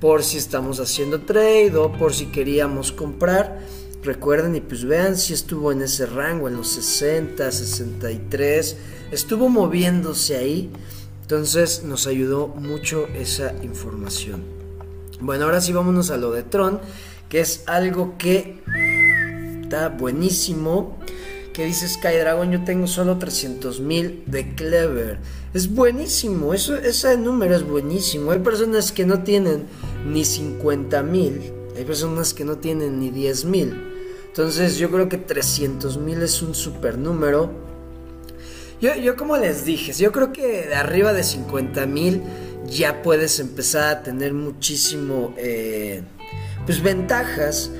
por 0.00 0.22
si 0.22 0.38
estamos 0.38 0.80
haciendo 0.80 1.20
trade 1.22 1.76
o 1.76 1.92
por 1.92 2.14
si 2.14 2.26
queríamos 2.26 2.92
comprar. 2.92 3.60
Recuerden 4.02 4.54
y 4.54 4.60
pues 4.60 4.84
vean 4.84 5.16
si 5.16 5.34
estuvo 5.34 5.72
en 5.72 5.82
ese 5.82 6.06
rango, 6.06 6.48
en 6.48 6.56
los 6.56 6.68
60, 6.68 7.50
63, 7.50 8.76
estuvo 9.10 9.48
moviéndose 9.48 10.36
ahí. 10.36 10.70
Entonces 11.22 11.82
nos 11.82 12.06
ayudó 12.06 12.48
mucho 12.48 13.06
esa 13.08 13.52
información. 13.62 14.42
Bueno, 15.20 15.46
ahora 15.46 15.60
sí 15.60 15.72
vámonos 15.72 16.10
a 16.10 16.16
lo 16.16 16.30
de 16.30 16.44
Tron, 16.44 16.80
que 17.28 17.40
es 17.40 17.64
algo 17.66 18.16
que 18.18 18.62
está 19.62 19.88
buenísimo. 19.88 20.96
Que 21.58 21.64
dice 21.64 21.88
Sky 21.88 22.18
Dragon, 22.20 22.52
yo 22.52 22.62
tengo 22.62 22.86
solo 22.86 23.18
300 23.18 23.80
mil 23.80 24.22
de 24.26 24.54
Clever. 24.54 25.18
Es 25.52 25.74
buenísimo, 25.74 26.54
eso, 26.54 26.76
ese 26.76 27.16
número 27.16 27.56
es 27.56 27.64
buenísimo. 27.64 28.30
Hay 28.30 28.38
personas 28.38 28.92
que 28.92 29.04
no 29.04 29.24
tienen 29.24 29.64
ni 30.06 30.24
50 30.24 31.02
mil, 31.02 31.52
hay 31.76 31.84
personas 31.84 32.32
que 32.32 32.44
no 32.44 32.58
tienen 32.58 33.00
ni 33.00 33.10
10 33.10 33.44
mil. 33.46 33.76
Entonces 34.28 34.78
yo 34.78 34.88
creo 34.92 35.08
que 35.08 35.16
300 35.16 35.98
mil 35.98 36.22
es 36.22 36.42
un 36.42 36.54
super 36.54 36.96
número. 36.96 37.50
Yo, 38.80 38.94
yo 38.94 39.16
como 39.16 39.36
les 39.36 39.64
dije, 39.64 39.92
yo 39.94 40.12
creo 40.12 40.32
que 40.32 40.68
de 40.68 40.76
arriba 40.76 41.12
de 41.12 41.24
50 41.24 41.86
mil 41.86 42.22
ya 42.70 43.02
puedes 43.02 43.40
empezar 43.40 43.96
a 43.96 44.02
tener 44.04 44.32
muchísimo, 44.32 45.34
eh, 45.36 46.02
pues 46.66 46.80
ventajas. 46.84 47.72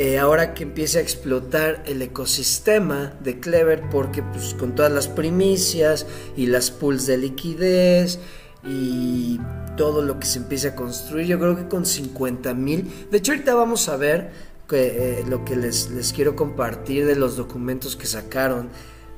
Eh, 0.00 0.18
ahora 0.18 0.54
que 0.54 0.64
empiece 0.64 0.98
a 0.98 1.02
explotar 1.02 1.84
el 1.86 2.02
ecosistema 2.02 3.14
de 3.22 3.38
Clever, 3.38 3.88
porque 3.90 4.24
pues 4.24 4.54
con 4.54 4.74
todas 4.74 4.90
las 4.90 5.06
primicias 5.06 6.04
y 6.36 6.46
las 6.46 6.72
pools 6.72 7.06
de 7.06 7.16
liquidez 7.16 8.18
y 8.64 9.38
todo 9.76 10.02
lo 10.02 10.18
que 10.18 10.26
se 10.26 10.40
empiece 10.40 10.68
a 10.68 10.74
construir, 10.74 11.28
yo 11.28 11.38
creo 11.38 11.56
que 11.56 11.68
con 11.68 11.86
50 11.86 12.54
mil, 12.54 12.90
de 13.08 13.18
hecho 13.18 13.32
ahorita 13.32 13.54
vamos 13.54 13.88
a 13.88 13.96
ver 13.96 14.32
eh, 14.72 15.22
lo 15.28 15.44
que 15.44 15.54
les, 15.54 15.90
les 15.90 16.12
quiero 16.12 16.34
compartir 16.34 17.06
de 17.06 17.14
los 17.14 17.36
documentos 17.36 17.94
que 17.94 18.06
sacaron, 18.06 18.70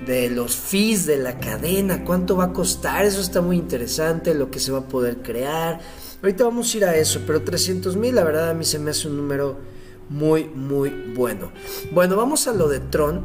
de 0.04 0.28
los 0.28 0.56
fees 0.56 1.06
de 1.06 1.16
la 1.16 1.38
cadena, 1.38 2.04
cuánto 2.04 2.36
va 2.36 2.44
a 2.44 2.52
costar, 2.52 3.06
eso 3.06 3.22
está 3.22 3.40
muy 3.40 3.56
interesante, 3.56 4.34
lo 4.34 4.50
que 4.50 4.60
se 4.60 4.72
va 4.72 4.80
a 4.80 4.88
poder 4.88 5.22
crear. 5.22 5.80
Ahorita 6.20 6.44
vamos 6.44 6.74
a 6.74 6.76
ir 6.76 6.84
a 6.84 6.96
eso, 6.96 7.22
pero 7.26 7.40
300 7.40 7.96
mil, 7.96 8.14
la 8.14 8.24
verdad 8.24 8.50
a 8.50 8.54
mí 8.54 8.66
se 8.66 8.78
me 8.78 8.90
hace 8.90 9.08
un 9.08 9.16
número 9.16 9.74
muy, 10.08 10.44
muy 10.44 10.90
bueno. 11.14 11.52
Bueno, 11.92 12.16
vamos 12.16 12.46
a 12.48 12.52
lo 12.52 12.68
de 12.68 12.80
Tron. 12.80 13.24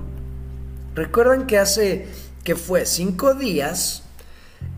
Recuerdan 0.95 1.47
que 1.47 1.57
hace, 1.57 2.07
que 2.43 2.55
fue 2.55 2.85
cinco 2.85 3.33
días, 3.33 4.03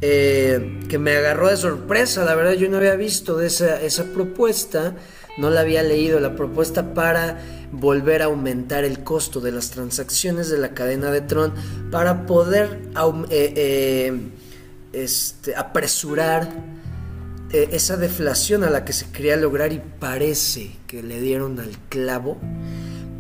eh, 0.02 0.80
que 0.90 0.98
me 0.98 1.16
agarró 1.16 1.50
de 1.50 1.58
sorpresa, 1.58 2.24
la 2.24 2.36
verdad 2.36 2.54
yo 2.54 2.70
no 2.70 2.78
había 2.78 2.96
visto 2.96 3.38
de 3.38 3.48
esa, 3.48 3.82
esa 3.82 4.06
propuesta 4.06 4.96
no 5.38 5.50
la 5.50 5.62
había 5.62 5.84
leído, 5.84 6.20
la 6.20 6.36
propuesta 6.36 6.94
para 6.94 7.40
volver 7.72 8.22
a 8.22 8.26
aumentar 8.26 8.84
el 8.84 9.04
costo 9.04 9.40
de 9.40 9.52
las 9.52 9.72
transacciones 9.72 10.50
de 10.50 10.60
la 10.60 10.70
cadena 10.70 11.12
de 11.12 11.22
Tron 11.22 11.54
para 11.92 12.26
poder 12.26 12.82
eh, 13.30 13.54
eh, 13.56 14.20
este, 14.94 15.56
apresurar 15.56 16.50
eh, 17.54 17.70
esa 17.72 17.96
deflación 17.96 18.64
a 18.64 18.70
la 18.70 18.84
que 18.84 18.92
se 18.94 19.10
quería 19.12 19.38
lograr 19.38 19.72
y 19.72 19.82
parece 20.00 20.72
que 20.88 21.02
le 21.04 21.22
dieron 21.22 21.60
al 21.60 21.78
clavo. 21.90 22.38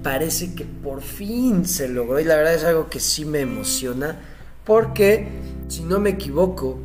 Parece 0.02 0.54
que 0.54 0.66
por 0.66 1.02
fin 1.02 1.66
se 1.66 1.88
logró 1.88 2.20
y 2.20 2.25
la 2.25 2.36
verdad 2.36 2.56
es 2.56 2.63
algo 2.66 2.90
que 2.90 3.00
sí 3.00 3.24
me 3.24 3.40
emociona 3.40 4.20
porque 4.66 5.28
si 5.70 5.84
no 5.84 6.00
me 6.00 6.10
equivoco, 6.10 6.80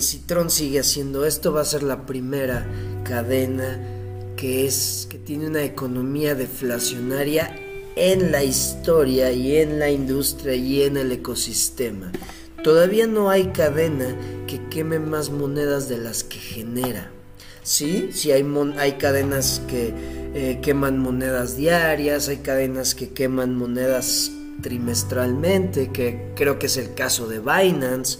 si 0.00 0.18
Tron 0.20 0.50
sigue 0.50 0.80
haciendo 0.80 1.24
esto 1.24 1.52
va 1.52 1.60
a 1.60 1.64
ser 1.64 1.84
la 1.84 2.06
primera 2.06 2.66
cadena 3.04 3.78
que 4.36 4.66
es 4.66 5.06
que 5.10 5.18
tiene 5.18 5.46
una 5.46 5.62
economía 5.62 6.34
deflacionaria 6.34 7.54
en 7.96 8.30
la 8.30 8.44
historia 8.44 9.32
y 9.32 9.56
en 9.56 9.80
la 9.80 9.90
industria 9.90 10.54
y 10.54 10.82
en 10.82 10.96
el 10.96 11.10
ecosistema. 11.10 12.12
Todavía 12.68 13.06
no 13.06 13.30
hay 13.30 13.46
cadena 13.46 14.14
que 14.46 14.60
queme 14.68 14.98
más 14.98 15.30
monedas 15.30 15.88
de 15.88 15.96
las 15.96 16.22
que 16.22 16.36
genera. 16.36 17.10
Sí, 17.62 18.10
sí 18.12 18.30
hay, 18.30 18.44
hay 18.76 18.92
cadenas 18.98 19.62
que 19.66 19.94
eh, 20.34 20.58
queman 20.60 20.98
monedas 20.98 21.56
diarias, 21.56 22.28
hay 22.28 22.36
cadenas 22.36 22.94
que 22.94 23.08
queman 23.08 23.56
monedas 23.56 24.30
trimestralmente, 24.60 25.88
que 25.92 26.32
creo 26.36 26.58
que 26.58 26.66
es 26.66 26.76
el 26.76 26.92
caso 26.92 27.26
de 27.26 27.38
Binance, 27.38 28.18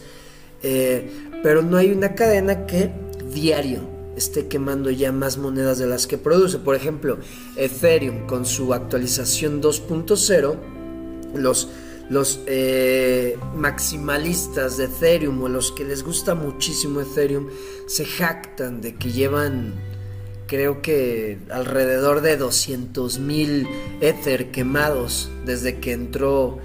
eh, 0.63 1.11
pero 1.43 1.61
no 1.61 1.77
hay 1.77 1.93
una 1.93 2.15
cadena 2.15 2.65
que 2.65 2.91
diario 3.31 3.81
esté 4.17 4.49
quemando 4.49 4.91
ya 4.91 5.13
más 5.13 5.37
monedas 5.37 5.77
de 5.77 5.89
las 5.89 6.07
que 6.07 6.17
produce. 6.17 6.57
Por 6.57 6.75
ejemplo, 6.75 7.19
Ethereum 7.55 8.27
con 8.27 8.47
su 8.47 8.73
actualización 8.73 9.61
2.0, 9.61 10.57
los, 11.35 11.69
los 12.11 12.41
eh, 12.47 13.39
maximalistas 13.55 14.77
de 14.79 14.85
Ethereum 14.85 15.43
o 15.43 15.49
los 15.49 15.73
que 15.73 15.85
les 15.85 16.03
gusta 16.03 16.35
muchísimo 16.35 17.01
Ethereum 17.01 17.49
se 17.87 18.05
jactan 18.05 18.81
de 18.81 18.95
que 18.95 19.13
llevan 19.13 19.75
creo 20.47 20.81
que 20.81 21.39
alrededor 21.51 22.23
de 22.23 22.37
200 22.37 23.19
mil 23.19 23.69
Ether 24.01 24.51
quemados 24.51 25.31
desde 25.45 25.79
que 25.79 25.93
entró 25.93 26.59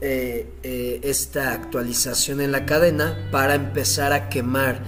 eh, 0.00 0.46
eh, 0.62 1.00
esta 1.02 1.52
actualización 1.52 2.40
en 2.40 2.52
la 2.52 2.64
cadena 2.64 3.28
para 3.30 3.54
empezar 3.54 4.14
a 4.14 4.30
quemar. 4.30 4.82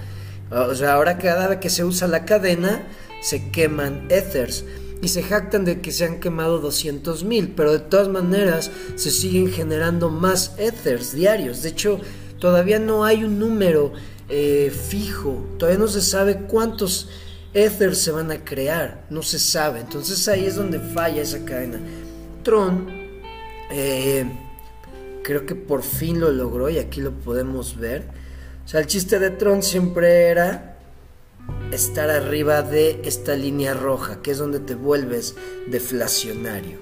O 0.49 0.73
sea, 0.73 0.93
ahora 0.93 1.19
cada 1.19 1.47
vez 1.47 1.59
que 1.59 1.69
se 1.69 1.83
usa 1.83 2.07
la 2.07 2.25
cadena, 2.25 2.87
se 3.21 3.51
queman 3.51 4.07
ethers 4.09 4.65
y 5.03 5.09
se 5.09 5.21
jactan 5.21 5.65
de 5.65 5.81
que 5.81 5.91
se 5.91 6.05
han 6.05 6.19
quemado 6.19 6.59
200 6.59 7.25
mil, 7.25 7.49
pero 7.49 7.73
de 7.73 7.79
todas 7.79 8.07
maneras 8.07 8.71
se 8.95 9.11
siguen 9.11 9.51
generando 9.51 10.09
más 10.09 10.55
ethers 10.57 11.13
diarios. 11.13 11.61
De 11.61 11.69
hecho, 11.69 11.99
todavía 12.39 12.79
no 12.79 13.03
hay 13.03 13.23
un 13.23 13.37
número 13.37 13.91
eh, 14.29 14.71
fijo, 14.71 15.45
todavía 15.59 15.79
no 15.79 15.89
se 15.89 16.01
sabe 16.01 16.43
cuántos 16.47 17.09
ethers 17.53 17.97
se 17.97 18.11
van 18.11 18.31
a 18.31 18.45
crear, 18.45 19.05
no 19.09 19.21
se 19.21 19.39
sabe. 19.39 19.81
Entonces 19.81 20.25
ahí 20.29 20.45
es 20.45 20.55
donde 20.55 20.79
falla 20.79 21.21
esa 21.21 21.43
cadena. 21.43 21.79
Tron, 22.41 22.87
eh, 23.71 24.25
creo 25.21 25.45
que 25.45 25.53
por 25.53 25.83
fin 25.83 26.19
lo 26.19 26.31
logró 26.31 26.69
y 26.69 26.79
aquí 26.79 27.01
lo 27.01 27.11
podemos 27.11 27.77
ver 27.77 28.23
o 28.65 28.67
sea, 28.67 28.79
el 28.79 28.87
chiste 28.87 29.19
de 29.19 29.29
Tron 29.29 29.61
siempre 29.61 30.27
era 30.27 30.72
estar 31.71 32.09
arriba 32.09 32.61
de 32.61 33.01
esta 33.03 33.35
línea 33.35 33.73
roja, 33.73 34.21
que 34.21 34.31
es 34.31 34.37
donde 34.37 34.59
te 34.59 34.75
vuelves 34.75 35.35
deflacionario. 35.67 36.77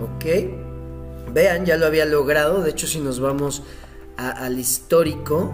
¿Ok? 0.00 1.32
Vean, 1.32 1.66
ya 1.66 1.76
lo 1.76 1.86
había 1.86 2.06
logrado. 2.06 2.62
De 2.62 2.70
hecho, 2.70 2.86
si 2.86 3.00
nos 3.00 3.20
vamos 3.20 3.62
al 4.16 4.58
histórico, 4.58 5.52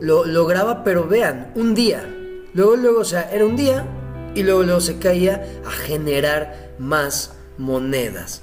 lo 0.00 0.24
lograba, 0.24 0.84
pero 0.84 1.06
vean, 1.06 1.52
un 1.54 1.74
día. 1.74 2.04
Luego, 2.52 2.76
luego, 2.76 3.00
o 3.00 3.04
sea, 3.04 3.30
era 3.32 3.44
un 3.44 3.56
día 3.56 3.86
y 4.34 4.42
luego, 4.42 4.62
luego 4.62 4.80
se 4.80 4.98
caía 4.98 5.44
a 5.64 5.70
generar 5.70 6.74
más 6.78 7.34
monedas. 7.58 8.42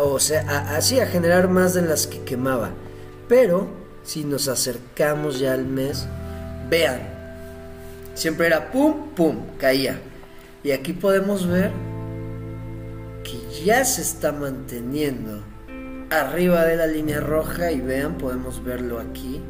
O 0.00 0.20
sea, 0.20 0.76
así 0.76 1.00
a 1.00 1.06
generar 1.06 1.48
más 1.48 1.74
de 1.74 1.82
las 1.82 2.06
que 2.06 2.20
quemaba. 2.20 2.70
Pero 3.28 3.68
si 4.02 4.24
nos 4.24 4.48
acercamos 4.48 5.38
ya 5.38 5.52
al 5.54 5.66
mes, 5.66 6.06
vean, 6.68 7.13
siempre 8.14 8.46
era 8.46 8.70
pum, 8.70 9.10
pum, 9.14 9.36
caía. 9.58 10.00
Y 10.62 10.70
aquí 10.70 10.92
podemos 10.92 11.46
ver 11.46 11.70
que 13.22 13.64
ya 13.64 13.84
se 13.84 14.02
está 14.02 14.32
manteniendo 14.32 15.42
arriba 16.10 16.64
de 16.64 16.76
la 16.76 16.86
línea 16.86 17.20
roja 17.20 17.72
y 17.72 17.80
vean, 17.80 18.16
podemos 18.18 18.64
verlo 18.64 18.98
aquí. 18.98 19.40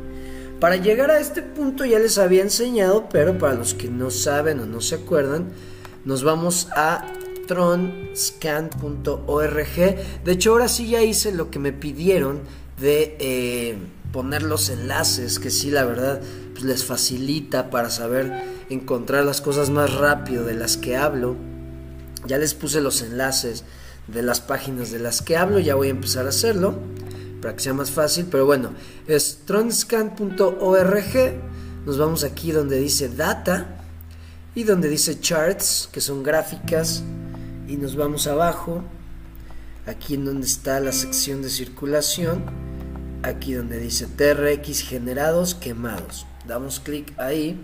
Para 0.60 0.76
llegar 0.76 1.10
a 1.10 1.20
este 1.20 1.42
punto 1.42 1.84
ya 1.84 1.98
les 1.98 2.18
había 2.18 2.42
enseñado, 2.42 3.08
pero 3.10 3.36
para 3.38 3.54
los 3.54 3.74
que 3.74 3.88
no 3.88 4.10
saben 4.10 4.60
o 4.60 4.66
no 4.66 4.80
se 4.80 4.94
acuerdan, 4.96 5.48
nos 6.04 6.22
vamos 6.24 6.68
a 6.74 7.06
tronscan.org. 7.46 8.64
De 10.24 10.32
hecho, 10.32 10.52
ahora 10.52 10.68
sí 10.68 10.88
ya 10.88 11.02
hice 11.02 11.32
lo 11.32 11.50
que 11.50 11.58
me 11.58 11.72
pidieron 11.72 12.40
de... 12.80 13.16
Eh, 13.18 13.76
poner 14.14 14.44
los 14.44 14.68
enlaces, 14.68 15.40
que 15.40 15.50
sí, 15.50 15.72
la 15.72 15.84
verdad, 15.84 16.20
pues 16.52 16.62
les 16.62 16.84
facilita 16.84 17.68
para 17.68 17.90
saber 17.90 18.32
encontrar 18.70 19.24
las 19.24 19.40
cosas 19.40 19.70
más 19.70 19.94
rápido 19.94 20.44
de 20.44 20.54
las 20.54 20.76
que 20.76 20.96
hablo. 20.96 21.36
Ya 22.26 22.38
les 22.38 22.54
puse 22.54 22.80
los 22.80 23.02
enlaces 23.02 23.64
de 24.08 24.22
las 24.22 24.40
páginas 24.40 24.90
de 24.90 24.98
las 24.98 25.22
que 25.22 25.36
hablo, 25.36 25.58
ya 25.58 25.74
voy 25.74 25.88
a 25.88 25.92
empezar 25.92 26.26
a 26.26 26.30
hacerlo 26.30 26.78
para 27.44 27.56
que 27.56 27.62
sea 27.62 27.74
más 27.74 27.90
fácil, 27.90 28.26
pero 28.30 28.46
bueno, 28.46 28.70
es 29.06 29.40
tronscan.org, 29.44 31.34
nos 31.84 31.98
vamos 31.98 32.24
aquí 32.24 32.52
donde 32.52 32.78
dice 32.78 33.10
data 33.10 33.82
y 34.54 34.64
donde 34.64 34.88
dice 34.88 35.20
charts, 35.20 35.90
que 35.92 36.00
son 36.00 36.22
gráficas, 36.22 37.02
y 37.68 37.76
nos 37.76 37.96
vamos 37.96 38.26
abajo, 38.28 38.82
aquí 39.86 40.14
en 40.14 40.24
donde 40.24 40.46
está 40.46 40.80
la 40.80 40.92
sección 40.92 41.42
de 41.42 41.50
circulación, 41.50 42.44
aquí 43.22 43.52
donde 43.52 43.78
dice 43.78 44.06
TRX 44.06 44.80
generados 44.80 45.54
quemados. 45.54 46.26
Damos 46.46 46.80
clic 46.80 47.12
ahí, 47.18 47.60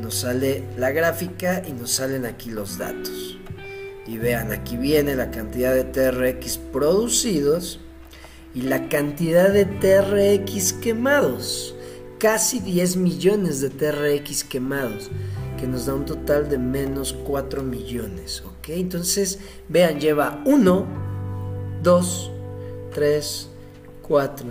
nos 0.00 0.16
sale 0.16 0.64
la 0.76 0.90
gráfica 0.90 1.62
y 1.66 1.72
nos 1.72 1.92
salen 1.92 2.26
aquí 2.26 2.50
los 2.50 2.78
datos. 2.78 3.38
Y 4.06 4.18
vean, 4.18 4.52
aquí 4.52 4.76
viene 4.76 5.16
la 5.16 5.30
cantidad 5.30 5.74
de 5.74 5.84
TRX 5.84 6.58
producidos 6.58 7.80
y 8.54 8.62
la 8.62 8.88
cantidad 8.88 9.50
de 9.50 9.64
TRX 9.64 10.74
quemados. 10.74 11.74
Casi 12.18 12.60
10 12.60 12.96
millones 12.96 13.60
de 13.60 13.68
TRX 13.68 14.44
quemados, 14.44 15.10
que 15.58 15.66
nos 15.66 15.86
da 15.86 15.94
un 15.94 16.06
total 16.06 16.48
de 16.48 16.56
menos 16.56 17.12
4 17.24 17.62
millones. 17.62 18.42
¿Ok? 18.46 18.68
Entonces, 18.68 19.38
vean, 19.68 20.00
lleva 20.00 20.42
1, 20.46 20.86
2, 21.82 22.30
3, 22.94 23.48
4, 24.02 24.46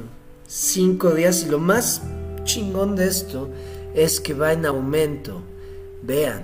5 0.48 1.12
días. 1.12 1.44
Y 1.44 1.50
lo 1.50 1.60
más 1.60 2.02
chingón 2.44 2.96
de 2.96 3.08
esto 3.08 3.50
es 3.96 4.20
que 4.20 4.34
va 4.34 4.54
en 4.54 4.66
aumento. 4.66 5.42
Vean, 6.04 6.44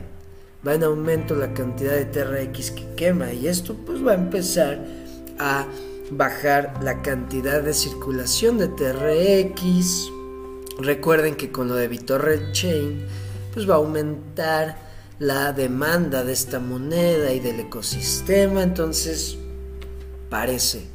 va 0.65 0.73
en 0.73 0.83
aumento 0.83 1.35
la 1.35 1.53
cantidad 1.53 1.93
de 1.93 2.05
TRX 2.05 2.71
que 2.71 2.95
quema. 2.95 3.33
Y 3.33 3.47
esto 3.47 3.75
pues 3.85 4.05
va 4.05 4.13
a 4.13 4.15
empezar 4.15 4.83
a 5.37 5.67
bajar 6.09 6.79
la 6.81 7.01
cantidad 7.01 7.61
de 7.61 7.73
circulación 7.73 8.57
de 8.57 8.69
TRX. 8.69 10.09
Recuerden 10.79 11.35
que 11.35 11.51
con 11.51 11.67
lo 11.67 11.75
de 11.75 11.87
BitTorrent 11.89 12.53
Chain, 12.53 13.05
pues 13.53 13.69
va 13.69 13.75
a 13.75 13.77
aumentar 13.77 14.77
la 15.19 15.53
demanda 15.53 16.23
de 16.23 16.33
esta 16.33 16.59
moneda 16.59 17.33
y 17.33 17.39
del 17.39 17.59
ecosistema. 17.59 18.63
Entonces, 18.63 19.37
parece 20.29 20.87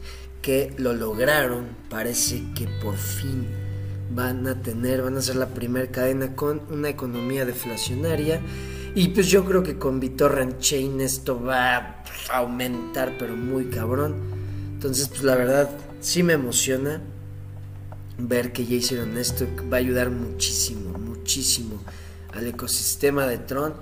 que 0.42 0.74
lo 0.78 0.94
lograron, 0.94 1.66
parece 1.90 2.42
que 2.54 2.66
por 2.82 2.96
fin 2.96 3.65
van 4.10 4.46
a 4.46 4.62
tener, 4.62 5.02
van 5.02 5.16
a 5.16 5.22
ser 5.22 5.36
la 5.36 5.48
primera 5.48 5.90
cadena 5.90 6.34
con 6.34 6.62
una 6.70 6.88
economía 6.88 7.44
deflacionaria. 7.44 8.40
Y 8.94 9.08
pues 9.08 9.28
yo 9.28 9.44
creo 9.44 9.62
que 9.62 9.78
con 9.78 10.00
BitTorrent 10.00 10.58
Chain 10.58 11.00
esto 11.00 11.42
va 11.42 11.76
a 11.76 12.02
aumentar, 12.32 13.16
pero 13.18 13.36
muy 13.36 13.66
cabrón. 13.66 14.14
Entonces, 14.72 15.08
pues 15.08 15.22
la 15.22 15.34
verdad, 15.36 15.70
sí 16.00 16.22
me 16.22 16.32
emociona 16.32 17.02
ver 18.18 18.52
que 18.52 18.64
ya 18.64 18.76
hicieron 18.76 19.18
esto. 19.18 19.46
Va 19.70 19.76
a 19.76 19.80
ayudar 19.80 20.10
muchísimo, 20.10 20.98
muchísimo 20.98 21.82
al 22.32 22.46
ecosistema 22.46 23.26
de 23.26 23.38
Tron. 23.38 23.74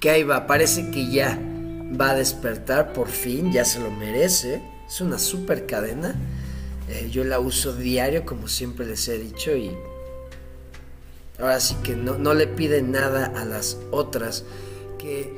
Que 0.00 0.10
ahí 0.10 0.22
va, 0.22 0.46
parece 0.46 0.90
que 0.90 1.10
ya 1.10 1.38
va 2.00 2.10
a 2.10 2.14
despertar 2.14 2.92
por 2.92 3.08
fin, 3.08 3.52
ya 3.52 3.64
se 3.64 3.80
lo 3.80 3.90
merece. 3.90 4.62
Es 4.86 5.00
una 5.00 5.18
super 5.18 5.66
cadena. 5.66 6.14
Eh, 6.88 7.08
yo 7.10 7.24
la 7.24 7.38
uso 7.38 7.74
diario, 7.74 8.24
como 8.26 8.48
siempre 8.48 8.86
les 8.86 9.08
he 9.08 9.18
dicho, 9.18 9.56
y 9.56 9.70
ahora 11.38 11.60
sí 11.60 11.76
que 11.82 11.96
no, 11.96 12.18
no 12.18 12.34
le 12.34 12.46
pide 12.46 12.82
nada 12.82 13.32
a 13.34 13.44
las 13.44 13.78
otras 13.90 14.44
que 14.98 15.32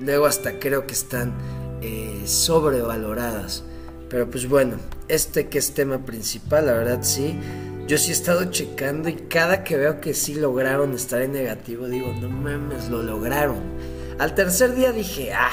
luego 0.00 0.26
hasta 0.26 0.58
creo 0.58 0.86
que 0.86 0.94
están 0.94 1.34
eh, 1.82 2.22
sobrevaloradas. 2.26 3.64
Pero 4.08 4.28
pues 4.30 4.48
bueno, 4.48 4.76
este 5.08 5.48
que 5.48 5.58
es 5.58 5.72
tema 5.72 6.04
principal, 6.04 6.66
la 6.66 6.72
verdad 6.72 7.00
sí. 7.02 7.38
Yo 7.86 7.98
sí 7.98 8.10
he 8.10 8.12
estado 8.12 8.44
checando 8.44 9.08
y 9.08 9.14
cada 9.14 9.64
que 9.64 9.76
veo 9.76 10.00
que 10.00 10.14
sí 10.14 10.34
lograron 10.34 10.94
estar 10.94 11.22
en 11.22 11.32
negativo, 11.32 11.88
digo, 11.88 12.12
no 12.20 12.28
mames, 12.28 12.88
lo 12.88 13.02
lograron. 13.02 13.58
Al 14.18 14.34
tercer 14.34 14.74
día 14.74 14.92
dije, 14.92 15.32
ah, 15.32 15.50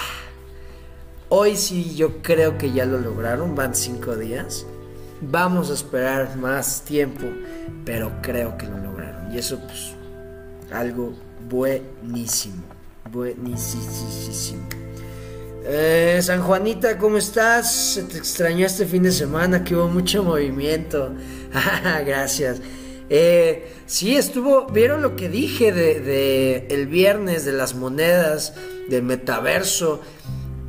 hoy 1.29 1.55
sí 1.55 1.95
yo 1.95 2.21
creo 2.21 2.57
que 2.57 2.71
ya 2.71 2.85
lo 2.85 2.99
lograron, 2.99 3.55
van 3.55 3.73
cinco 3.73 4.15
días. 4.15 4.67
Vamos 5.21 5.71
a 5.71 5.73
esperar 5.73 6.37
más 6.37 6.83
tiempo, 6.83 7.25
pero 7.85 8.11
creo 8.21 8.57
que 8.57 8.67
lo 8.67 8.77
lograron. 8.77 9.33
Y 9.33 9.37
eso 9.37 9.59
pues, 9.59 9.93
algo 10.71 11.13
buenísimo, 11.49 12.63
buenísimo. 13.11 14.67
Eh, 15.69 16.19
San 16.21 16.41
Juanita, 16.43 16.97
¿cómo 16.97 17.17
estás? 17.17 17.93
Se 17.93 18.03
te 18.03 18.17
extrañó 18.17 18.65
este 18.65 18.85
fin 18.85 19.03
de 19.03 19.11
semana, 19.11 19.63
que 19.63 19.75
hubo 19.75 19.87
mucho 19.87 20.23
movimiento. 20.23 21.13
Gracias. 22.05 22.61
Eh, 23.09 23.73
sí, 23.85 24.15
estuvo. 24.15 24.67
¿Vieron 24.67 25.01
lo 25.01 25.15
que 25.15 25.29
dije 25.29 25.73
de, 25.73 26.67
el 26.69 26.87
viernes 26.87 27.43
de 27.43 27.51
las 27.51 27.75
monedas, 27.75 28.53
del 28.89 29.03
metaverso? 29.03 30.01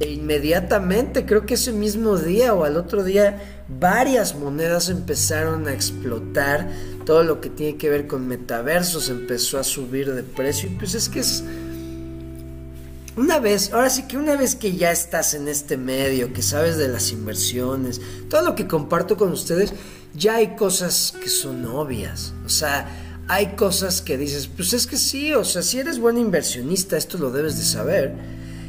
E 0.00 0.11
inmediatamente, 0.11 1.26
creo 1.26 1.44
que 1.44 1.54
ese 1.54 1.72
mismo 1.72 2.16
día 2.16 2.54
o 2.54 2.64
al 2.64 2.76
otro 2.76 3.02
día, 3.04 3.58
varias 3.68 4.35
monedas 4.35 4.88
empezaron 4.88 5.68
a 5.68 5.72
explotar. 5.72 6.68
Todo 7.04 7.22
lo 7.22 7.40
que 7.40 7.50
tiene 7.50 7.76
que 7.76 7.88
ver 7.88 8.07
con 8.07 8.26
metaversos 8.26 9.09
empezó 9.09 9.59
a 9.59 9.64
subir 9.64 10.12
de 10.12 10.22
precio. 10.22 10.68
Y 10.68 10.74
pues 10.74 10.94
es 10.94 11.09
que 11.09 11.20
es 11.20 11.44
una 13.16 13.40
vez, 13.40 13.72
ahora 13.72 13.90
sí 13.90 14.04
que 14.04 14.16
una 14.16 14.37
vez 14.37 14.54
que 14.54 14.76
ya 14.76 14.92
estás 14.92 15.35
en 15.35 15.48
este 15.48 15.76
medio, 15.76 16.33
que 16.33 16.40
sabes 16.40 16.76
de 16.76 16.87
las 16.87 17.11
inversiones, 17.11 18.00
todo 18.31 18.42
lo 18.42 18.54
que 18.54 18.68
comparto 18.68 19.16
con 19.16 19.33
ustedes, 19.33 19.72
ya 20.14 20.37
hay 20.37 20.54
cosas 20.54 21.14
que 21.20 21.28
son 21.28 21.66
obvias. 21.66 22.33
O 22.46 22.48
sea, 22.48 22.87
hay 23.26 23.57
cosas 23.57 24.02
que 24.02 24.16
dices, 24.16 24.46
pues 24.46 24.72
es 24.72 24.87
que 24.87 24.96
sí, 24.96 25.35
o 25.35 25.44
sea, 25.44 25.62
si 25.62 25.81
eres 25.81 25.98
buen 25.98 26.16
inversionista, 26.16 26.96
esto 26.96 27.18
lo 27.18 27.33
debes 27.33 27.59
de 27.59 27.64
saber. 27.64 28.14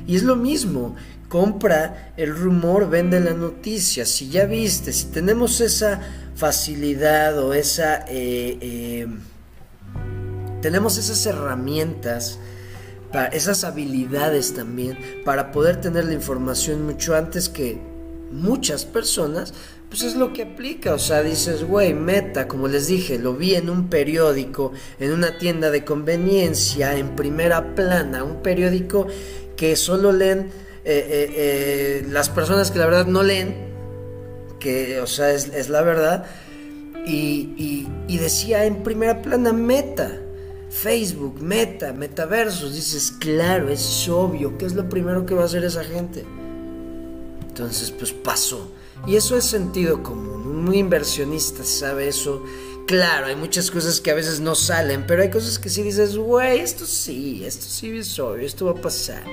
Y 0.07 0.15
es 0.15 0.23
lo 0.23 0.35
mismo, 0.35 0.95
compra 1.29 2.13
el 2.17 2.35
rumor, 2.35 2.89
vende 2.89 3.21
la 3.21 3.33
noticia. 3.33 4.05
Si 4.05 4.29
ya 4.29 4.45
viste, 4.45 4.91
si 4.91 5.05
tenemos 5.05 5.61
esa 5.61 6.01
facilidad 6.35 7.39
o 7.39 7.53
esa... 7.53 8.05
Eh, 8.09 8.57
eh, 8.59 9.07
tenemos 10.61 10.97
esas 10.97 11.25
herramientas 11.25 12.37
esas 13.31 13.63
habilidades 13.63 14.53
también, 14.53 14.97
para 15.25 15.51
poder 15.51 15.81
tener 15.81 16.05
la 16.05 16.13
información 16.13 16.85
mucho 16.85 17.15
antes 17.15 17.49
que 17.49 17.79
muchas 18.31 18.85
personas, 18.85 19.53
pues 19.89 20.03
es 20.03 20.15
lo 20.15 20.31
que 20.33 20.43
aplica. 20.43 20.93
O 20.93 20.99
sea, 20.99 21.23
dices, 21.23 21.63
güey, 21.63 21.93
meta, 21.93 22.47
como 22.47 22.67
les 22.67 22.87
dije, 22.87 23.17
lo 23.17 23.33
vi 23.33 23.55
en 23.55 23.69
un 23.69 23.89
periódico, 23.89 24.73
en 24.99 25.11
una 25.11 25.37
tienda 25.39 25.71
de 25.71 25.83
conveniencia, 25.83 26.95
en 26.95 27.15
primera 27.15 27.73
plana, 27.73 28.23
un 28.23 28.43
periódico 28.43 29.07
que 29.57 29.75
solo 29.75 30.11
leen 30.11 30.51
eh, 30.91 31.05
eh, 31.07 31.33
eh, 31.35 32.05
las 32.09 32.29
personas 32.29 32.71
que 32.71 32.79
la 32.79 32.85
verdad 32.85 33.05
no 33.05 33.23
leen, 33.23 33.55
que, 34.59 34.99
o 34.99 35.07
sea, 35.07 35.31
es, 35.31 35.69
la 35.69 35.81
verdad, 35.81 36.25
y, 37.05 37.87
y 38.07 38.17
decía 38.17 38.65
en 38.65 38.83
primera 38.83 39.21
plana, 39.21 39.53
meta. 39.53 40.19
Facebook, 40.69 41.41
Meta, 41.41 41.93
metaversos, 41.93 42.75
dices, 42.75 43.11
claro, 43.11 43.69
es 43.69 44.07
obvio, 44.07 44.55
¿qué 44.57 44.65
es 44.65 44.75
lo 44.75 44.87
primero 44.87 45.25
que 45.25 45.33
va 45.33 45.41
a 45.41 45.45
hacer 45.45 45.63
esa 45.63 45.83
gente? 45.83 46.25
Entonces, 47.47 47.89
pues 47.91 48.13
pasó. 48.13 48.71
Y 49.07 49.15
eso 49.15 49.35
es 49.35 49.45
sentido 49.45 50.03
común. 50.03 50.67
Un 50.67 50.75
inversionista 50.75 51.63
sabe 51.63 52.07
eso. 52.07 52.43
Claro, 52.85 53.27
hay 53.27 53.35
muchas 53.35 53.71
cosas 53.71 53.99
que 53.99 54.11
a 54.11 54.15
veces 54.15 54.39
no 54.39 54.55
salen, 54.55 55.05
pero 55.07 55.21
hay 55.21 55.29
cosas 55.29 55.59
que 55.59 55.69
sí 55.69 55.83
dices, 55.83 56.15
güey, 56.17 56.59
esto 56.59 56.85
sí, 56.85 57.43
esto 57.45 57.65
sí 57.67 57.97
es 57.97 58.19
obvio, 58.19 58.45
esto 58.45 58.65
va 58.65 58.71
a 58.71 58.81
pasar. 58.81 59.23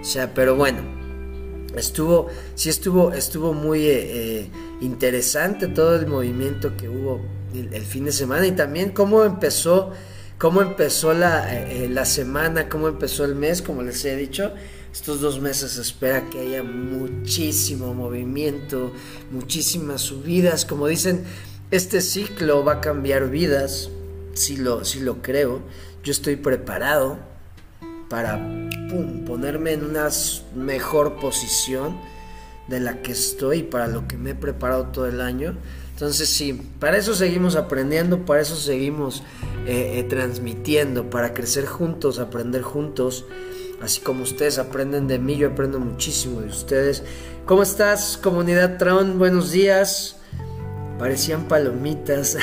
O 0.00 0.04
sea, 0.04 0.34
pero 0.34 0.56
bueno, 0.56 0.78
estuvo, 1.76 2.28
sí 2.54 2.68
estuvo, 2.68 3.12
estuvo 3.12 3.52
muy 3.52 3.86
eh, 3.86 4.40
eh, 4.40 4.50
interesante 4.80 5.68
todo 5.68 5.96
el 5.96 6.06
movimiento 6.06 6.76
que 6.76 6.88
hubo 6.88 7.20
el 7.54 7.82
fin 7.82 8.04
de 8.04 8.12
semana 8.12 8.46
y 8.46 8.52
también 8.52 8.90
cómo 8.90 9.24
empezó 9.24 9.92
cómo 10.38 10.60
empezó 10.60 11.14
la, 11.14 11.70
eh, 11.70 11.88
la 11.88 12.04
semana, 12.04 12.68
cómo 12.68 12.88
empezó 12.88 13.24
el 13.24 13.34
mes, 13.34 13.62
como 13.62 13.82
les 13.82 14.04
he 14.04 14.16
dicho. 14.16 14.52
Estos 14.92 15.20
dos 15.20 15.40
meses 15.40 15.72
se 15.72 15.82
espera 15.82 16.28
que 16.30 16.40
haya 16.40 16.62
muchísimo 16.62 17.94
movimiento, 17.94 18.92
muchísimas 19.30 20.02
subidas. 20.02 20.64
Como 20.64 20.86
dicen, 20.86 21.24
este 21.70 22.00
ciclo 22.00 22.64
va 22.64 22.74
a 22.74 22.80
cambiar 22.80 23.28
vidas, 23.28 23.90
si 24.32 24.56
lo, 24.56 24.84
si 24.84 25.00
lo 25.00 25.20
creo. 25.20 25.60
Yo 26.02 26.12
estoy 26.12 26.36
preparado 26.36 27.18
para 28.08 28.68
ponerme 29.26 29.72
en 29.72 29.84
una 29.84 30.08
mejor 30.54 31.16
posición 31.16 31.98
de 32.68 32.80
la 32.80 33.02
que 33.02 33.12
estoy 33.12 33.62
para 33.62 33.86
lo 33.86 34.08
que 34.08 34.16
me 34.16 34.30
he 34.30 34.34
preparado 34.34 34.86
todo 34.86 35.06
el 35.06 35.20
año. 35.20 35.56
Entonces 35.92 36.28
sí, 36.28 36.52
para 36.78 36.98
eso 36.98 37.14
seguimos 37.14 37.56
aprendiendo, 37.56 38.26
para 38.26 38.42
eso 38.42 38.56
seguimos 38.56 39.22
eh, 39.66 39.98
eh, 39.98 40.02
transmitiendo, 40.04 41.08
para 41.08 41.32
crecer 41.32 41.66
juntos, 41.66 42.18
aprender 42.18 42.62
juntos. 42.62 43.24
Así 43.80 44.00
como 44.00 44.22
ustedes 44.22 44.58
aprenden 44.58 45.06
de 45.06 45.18
mí, 45.18 45.36
yo 45.36 45.48
aprendo 45.48 45.80
muchísimo 45.80 46.40
de 46.40 46.48
ustedes. 46.48 47.02
¿Cómo 47.46 47.62
estás, 47.62 48.18
comunidad 48.22 48.76
Tron? 48.78 49.18
Buenos 49.18 49.52
días. 49.52 50.16
Parecían 50.98 51.46
palomitas. 51.46 52.36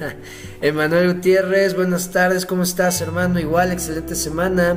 Emanuel 0.60 1.14
Gutiérrez, 1.14 1.74
buenas 1.74 2.10
tardes. 2.10 2.46
¿Cómo 2.46 2.62
estás, 2.62 3.00
hermano? 3.00 3.38
Igual, 3.40 3.72
excelente 3.72 4.14
semana. 4.14 4.76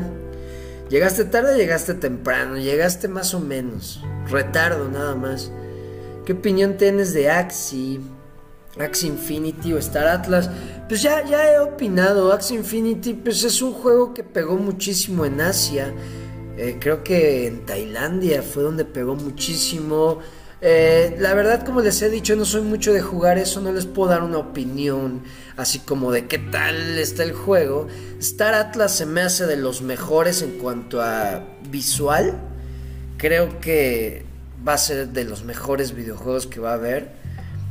Llegaste 0.93 1.25
tarde, 1.25 1.57
llegaste 1.57 1.95
temprano, 1.95 2.55
llegaste 2.55 3.07
más 3.07 3.33
o 3.33 3.39
menos. 3.39 3.99
Retardo 4.29 4.89
nada 4.89 5.15
más. 5.15 5.51
¿Qué 6.23 6.33
opinión 6.33 6.77
tienes 6.77 7.15
de 7.15 7.31
Axie? 7.31 7.99
Axie 8.77 9.09
Infinity 9.09 9.73
o 9.73 9.79
Star 9.79 10.05
Atlas? 10.05 10.51
Pues 10.87 11.01
ya, 11.01 11.25
ya 11.25 11.51
he 11.51 11.57
opinado. 11.57 12.31
Axie 12.31 12.57
Infinity 12.57 13.15
pues 13.15 13.43
es 13.43 13.63
un 13.63 13.73
juego 13.73 14.13
que 14.13 14.23
pegó 14.23 14.55
muchísimo 14.55 15.25
en 15.25 15.41
Asia. 15.41 15.91
Eh, 16.57 16.77
creo 16.79 17.03
que 17.03 17.47
en 17.47 17.65
Tailandia 17.65 18.43
fue 18.43 18.61
donde 18.61 18.85
pegó 18.85 19.15
muchísimo. 19.15 20.19
Eh, 20.65 21.17
la 21.19 21.33
verdad, 21.33 21.65
como 21.65 21.81
les 21.81 22.01
he 22.01 22.09
dicho, 22.09 22.37
no 22.37 22.45
soy 22.45 22.61
mucho 22.61 22.93
de 22.93 23.01
jugar 23.01 23.37
eso, 23.37 23.59
no 23.59 23.73
les 23.73 23.85
puedo 23.85 24.09
dar 24.09 24.23
una 24.23 24.37
opinión 24.37 25.21
así 25.57 25.79
como 25.79 26.13
de 26.13 26.27
qué 26.27 26.37
tal 26.37 26.97
está 26.97 27.23
el 27.23 27.33
juego. 27.33 27.87
Star 28.19 28.53
Atlas 28.53 28.95
se 28.95 29.05
me 29.05 29.19
hace 29.19 29.45
de 29.45 29.57
los 29.57 29.81
mejores 29.81 30.41
en 30.41 30.51
cuanto 30.51 31.01
a 31.01 31.43
visual. 31.69 32.39
Creo 33.17 33.59
que 33.59 34.25
va 34.65 34.75
a 34.75 34.77
ser 34.77 35.09
de 35.09 35.25
los 35.25 35.43
mejores 35.43 35.93
videojuegos 35.93 36.47
que 36.47 36.61
va 36.61 36.71
a 36.71 36.75
haber. 36.75 37.11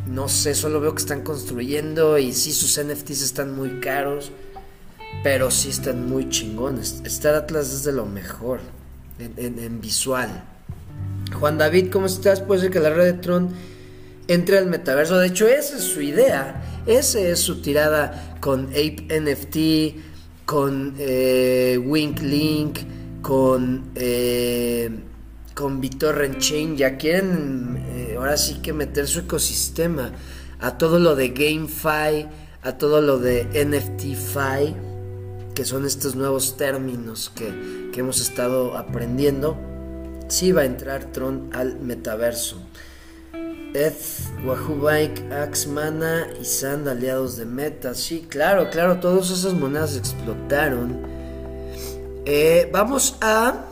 No 0.07 0.29
sé, 0.29 0.55
solo 0.55 0.79
veo 0.79 0.95
que 0.95 1.01
están 1.01 1.23
construyendo 1.23 2.19
y 2.19 2.35
sí 2.35 2.53
sus 2.53 2.79
NFTs 2.79 3.23
están 3.23 3.57
muy 3.57 3.81
caros, 3.81 4.33
pero 5.23 5.51
sí 5.51 5.71
están 5.71 6.07
muy 6.11 6.29
chingones. 6.29 7.01
Star 7.05 7.37
Atlas 7.37 7.73
es 7.73 7.85
de 7.85 7.93
lo 7.93 8.05
mejor 8.05 8.61
en, 9.19 9.81
visual. 9.81 10.45
Juan 11.33 11.59
David, 11.59 11.91
¿cómo 11.91 12.07
estás? 12.07 12.41
Puede 12.41 12.63
ser 12.63 12.71
que 12.71 12.81
la 12.81 12.91
red 12.91 13.05
de 13.05 13.13
Tron 13.15 13.51
entre 14.29 14.59
al 14.59 14.67
metaverso. 14.67 15.19
De 15.19 15.27
hecho, 15.29 15.47
esa 15.47 15.77
es 15.77 15.85
su 15.85 16.01
idea. 16.01 16.83
Esa 16.87 17.21
es 17.21 17.39
su 17.41 17.61
tirada 17.61 18.37
con 18.41 18.67
Ape 18.69 19.07
NFT, 19.21 20.47
con 20.47 20.95
eh, 20.99 21.79
Wink 21.83 22.21
Link, 22.21 22.79
con, 23.23 23.91
eh, 23.95 24.91
con 25.55 25.81
Chain. 26.39 26.77
Ya 26.77 26.97
quieren 26.97 27.85
eh, 27.95 28.15
ahora 28.17 28.37
sí 28.37 28.61
que 28.63 28.73
meter 28.73 29.07
su 29.07 29.21
ecosistema 29.21 30.13
a 30.61 30.79
todo 30.79 30.99
lo 30.99 31.15
de 31.15 31.29
GameFi, 31.29 32.27
a 32.63 32.79
todo 32.79 33.01
lo 33.01 33.19
de 33.19 33.45
NFTFi, 33.45 34.75
que 35.55 35.65
son 35.65 35.87
estos 35.87 36.15
nuevos 36.15 36.57
términos 36.57 37.31
que, 37.35 37.91
que 37.93 38.01
hemos 38.01 38.21
estado 38.21 38.77
aprendiendo. 38.77 39.72
Sí 40.33 40.51
va 40.51 40.63
a 40.63 40.65
entrar 40.65 41.13
Tron 41.13 41.51
al 41.53 41.79
metaverso. 41.79 42.57
Ed, 43.75 43.93
Wahoo 44.47 44.77
Bike, 44.77 45.31
Axmana 45.31 46.27
y 46.41 46.47
Sand, 46.47 46.89
aliados 46.89 47.37
de 47.37 47.45
Meta. 47.45 47.95
Sí, 47.95 48.25
claro, 48.31 48.71
claro, 48.71 48.99
todas 48.99 49.29
esas 49.29 49.53
monedas 49.53 49.95
explotaron. 49.95 51.03
Eh, 52.25 52.67
vamos 52.73 53.19
a 53.21 53.67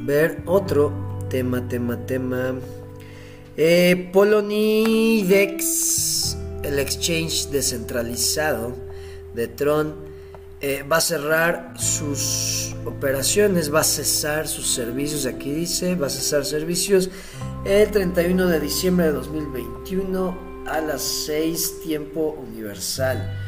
ver 0.00 0.42
otro 0.46 0.90
tema, 1.28 1.68
tema, 1.68 1.98
tema. 2.06 2.54
Eh, 3.58 4.08
Polonidex, 4.14 5.58
el 6.62 6.78
exchange 6.78 7.48
descentralizado 7.50 8.74
de 9.34 9.48
Tron, 9.48 10.05
eh, 10.60 10.82
va 10.90 10.96
a 10.96 11.00
cerrar 11.00 11.74
sus 11.76 12.74
operaciones, 12.86 13.72
va 13.72 13.80
a 13.80 13.84
cesar 13.84 14.48
sus 14.48 14.66
servicios. 14.66 15.26
Aquí 15.26 15.52
dice, 15.52 15.94
va 15.96 16.06
a 16.06 16.10
cesar 16.10 16.44
servicios 16.44 17.10
el 17.64 17.90
31 17.90 18.46
de 18.46 18.60
diciembre 18.60 19.06
de 19.06 19.12
2021 19.12 20.64
a 20.66 20.80
las 20.80 21.02
6 21.02 21.80
tiempo 21.82 22.36
universal. 22.48 23.38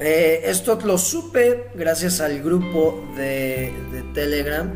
Eh, 0.00 0.42
esto 0.46 0.76
lo 0.84 0.98
supe 0.98 1.70
gracias 1.76 2.20
al 2.20 2.42
grupo 2.42 3.00
de, 3.16 3.72
Telegram 4.12 4.72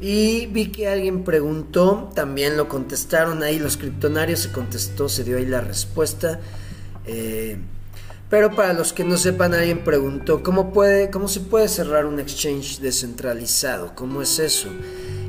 y 0.00 0.46
vi 0.46 0.72
que 0.72 0.88
alguien 0.88 1.24
preguntó, 1.24 2.10
también 2.14 2.56
lo 2.56 2.68
contestaron 2.68 3.42
ahí 3.42 3.58
los 3.58 3.76
criptonarios, 3.76 4.40
se 4.40 4.52
contestó, 4.52 5.08
se 5.08 5.24
dio 5.24 5.36
ahí 5.36 5.46
la 5.46 5.60
respuesta. 5.60 6.40
Eh, 7.06 7.58
pero 8.32 8.50
para 8.56 8.72
los 8.72 8.94
que 8.94 9.04
no 9.04 9.18
sepan, 9.18 9.52
alguien 9.52 9.84
preguntó, 9.84 10.42
¿cómo, 10.42 10.72
puede, 10.72 11.10
¿cómo 11.10 11.28
se 11.28 11.40
puede 11.40 11.68
cerrar 11.68 12.06
un 12.06 12.18
exchange 12.18 12.78
descentralizado? 12.78 13.94
¿Cómo 13.94 14.22
es 14.22 14.38
eso? 14.38 14.70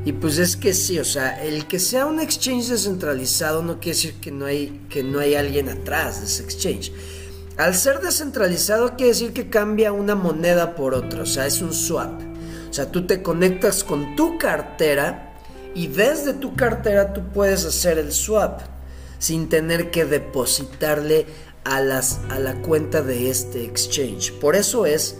Y 0.06 0.12
pues 0.12 0.38
es 0.38 0.56
que 0.56 0.72
sí, 0.72 0.98
o 0.98 1.04
sea, 1.04 1.44
el 1.44 1.66
que 1.66 1.78
sea 1.78 2.06
un 2.06 2.18
exchange 2.18 2.68
descentralizado 2.68 3.62
no 3.62 3.74
quiere 3.78 3.94
decir 3.94 4.14
que 4.22 4.30
no 4.30 4.46
hay, 4.46 4.86
que 4.88 5.02
no 5.02 5.18
hay 5.18 5.34
alguien 5.34 5.68
atrás 5.68 6.20
de 6.20 6.26
ese 6.28 6.44
exchange. 6.44 6.92
Al 7.58 7.74
ser 7.74 8.00
descentralizado 8.00 8.96
quiere 8.96 9.12
decir 9.12 9.34
que 9.34 9.50
cambia 9.50 9.92
una 9.92 10.14
moneda 10.14 10.74
por 10.74 10.94
otra, 10.94 11.24
o 11.24 11.26
sea, 11.26 11.46
es 11.46 11.60
un 11.60 11.74
swap. 11.74 12.22
O 12.70 12.72
sea, 12.72 12.90
tú 12.90 13.06
te 13.06 13.20
conectas 13.20 13.84
con 13.84 14.16
tu 14.16 14.38
cartera 14.38 15.34
y 15.74 15.88
desde 15.88 16.32
tu 16.32 16.56
cartera 16.56 17.12
tú 17.12 17.20
puedes 17.34 17.66
hacer 17.66 17.98
el 17.98 18.12
swap 18.12 18.62
sin 19.18 19.50
tener 19.50 19.90
que 19.90 20.06
depositarle 20.06 21.26
a, 21.64 21.80
las, 21.80 22.20
a 22.28 22.38
la 22.38 22.60
cuenta 22.62 23.02
de 23.02 23.30
este 23.30 23.64
exchange. 23.64 24.32
Por 24.34 24.54
eso 24.54 24.86
es 24.86 25.16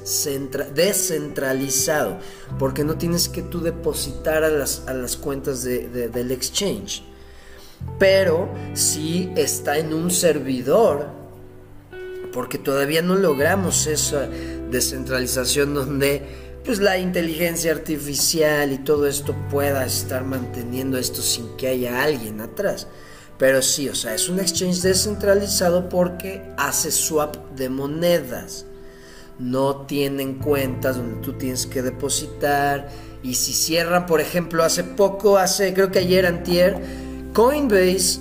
descentralizado, 0.74 2.18
porque 2.59 2.85
no 2.85 2.96
tienes 2.96 3.28
que 3.28 3.42
tú 3.42 3.61
depositar 3.61 4.44
a 4.44 4.50
las, 4.50 4.87
a 4.87 4.94
las 4.94 5.16
cuentas 5.16 5.64
del 5.64 6.30
exchange. 6.30 7.02
Pero 7.98 8.48
si 8.74 9.33
está 9.37 9.78
en 9.78 9.92
un 9.92 10.11
servidor, 10.11 11.09
porque 12.33 12.59
todavía 12.59 13.02
no 13.02 13.14
logramos 13.14 13.87
esa 13.87 14.26
descentralización 14.70 15.74
donde 15.74 16.44
pues 16.64 16.80
la 16.80 16.98
inteligencia 16.98 17.72
artificial 17.72 18.72
y 18.72 18.78
todo 18.78 19.07
esto 19.07 19.35
pueda 19.50 19.85
estar 19.85 20.24
manteniendo 20.24 20.96
esto 20.96 21.20
sin 21.20 21.57
que 21.57 21.68
haya 21.68 22.02
alguien 22.02 22.40
atrás. 22.40 22.88
Pero 23.38 23.62
sí, 23.62 23.88
o 23.88 23.94
sea, 23.94 24.14
es 24.14 24.28
un 24.28 24.38
exchange 24.38 24.80
descentralizado 24.80 25.88
porque 25.88 26.42
hace 26.56 26.90
swap 26.90 27.36
de 27.56 27.68
monedas. 27.68 28.66
No 29.38 29.86
tienen 29.86 30.34
cuentas 30.34 30.96
donde 30.96 31.20
tú 31.20 31.32
tienes 31.32 31.66
que 31.66 31.82
depositar. 31.82 32.88
Y 33.22 33.34
si 33.34 33.52
cierran, 33.52 34.06
por 34.06 34.20
ejemplo, 34.20 34.62
hace 34.62 34.84
poco, 34.84 35.38
hace 35.38 35.74
creo 35.74 35.90
que 35.90 35.98
ayer 36.00 36.26
antier, 36.26 36.80
Coinbase 37.32 38.20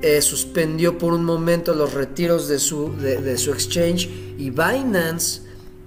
eh, 0.00 0.22
suspendió 0.22 0.96
por 0.96 1.12
un 1.12 1.24
momento 1.24 1.74
los 1.74 1.92
retiros 1.92 2.48
de 2.48 2.58
su, 2.58 2.96
de 2.96 3.36
su 3.36 3.52
exchange 3.52 4.08
y 4.38 4.50
Binance, 4.50 5.44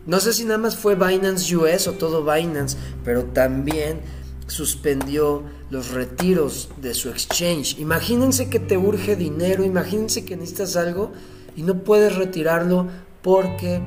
no 0.08 0.22
sé 0.22 0.32
si 0.32 0.46
nada 0.46 0.58
más 0.58 0.78
fue 0.78 0.96
Binance 0.96 1.54
US 1.54 1.86
o 1.90 1.92
todo 1.92 2.24
Binance, 2.24 2.78
pero 3.04 3.26
también 3.26 4.00
suspendió 4.48 5.44
los 5.70 5.92
retiros 5.92 6.70
de 6.82 6.94
su 6.94 7.10
exchange. 7.10 7.78
Imagínense 7.80 8.50
que 8.50 8.60
te 8.60 8.78
urge 8.78 9.16
dinero, 9.16 9.64
imagínense 9.64 10.26
que 10.26 10.38
necesitas 10.38 10.76
algo 10.76 11.12
y 11.56 11.64
no 11.64 11.84
puedes 11.84 12.16
retirarlo 12.16 12.88
porque 13.22 13.82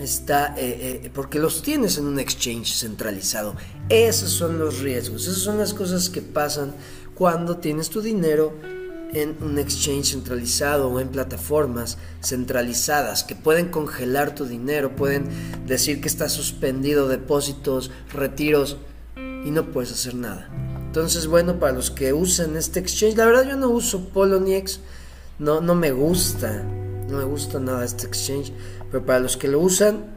está 0.00 0.54
eh, 0.56 1.02
eh, 1.04 1.10
porque 1.12 1.38
los 1.38 1.62
tienes 1.62 1.98
en 1.98 2.06
un 2.06 2.18
exchange 2.18 2.74
centralizado. 2.74 3.56
Esos 3.88 4.30
son 4.30 4.58
los 4.58 4.80
riesgos, 4.80 5.26
esas 5.26 5.42
son 5.42 5.58
las 5.58 5.74
cosas 5.74 6.08
que 6.08 6.22
pasan 6.22 6.74
cuando 7.14 7.58
tienes 7.58 7.90
tu 7.90 8.00
dinero 8.00 8.54
en 9.12 9.36
un 9.40 9.58
exchange 9.58 10.12
centralizado 10.12 10.88
o 10.88 11.00
en 11.00 11.08
plataformas 11.08 11.96
centralizadas 12.22 13.24
que 13.24 13.34
pueden 13.34 13.68
congelar 13.68 14.34
tu 14.34 14.46
dinero, 14.46 14.96
pueden 14.96 15.28
decir 15.66 16.00
que 16.00 16.08
está 16.08 16.28
suspendido 16.28 17.08
depósitos, 17.08 17.90
retiros 18.12 18.76
y 19.46 19.52
no 19.52 19.70
puedes 19.70 19.92
hacer 19.92 20.16
nada. 20.16 20.50
Entonces, 20.86 21.28
bueno, 21.28 21.60
para 21.60 21.72
los 21.72 21.92
que 21.92 22.12
usan 22.12 22.56
este 22.56 22.80
exchange, 22.80 23.16
la 23.16 23.26
verdad 23.26 23.48
yo 23.48 23.56
no 23.56 23.68
uso 23.68 24.08
Poloniex, 24.08 24.80
no, 25.38 25.60
no 25.60 25.76
me 25.76 25.92
gusta, 25.92 26.64
no 27.08 27.18
me 27.18 27.24
gusta 27.24 27.60
nada 27.60 27.84
este 27.84 28.06
exchange, 28.06 28.52
pero 28.90 29.06
para 29.06 29.20
los 29.20 29.36
que 29.36 29.46
lo 29.46 29.60
usan, 29.60 30.16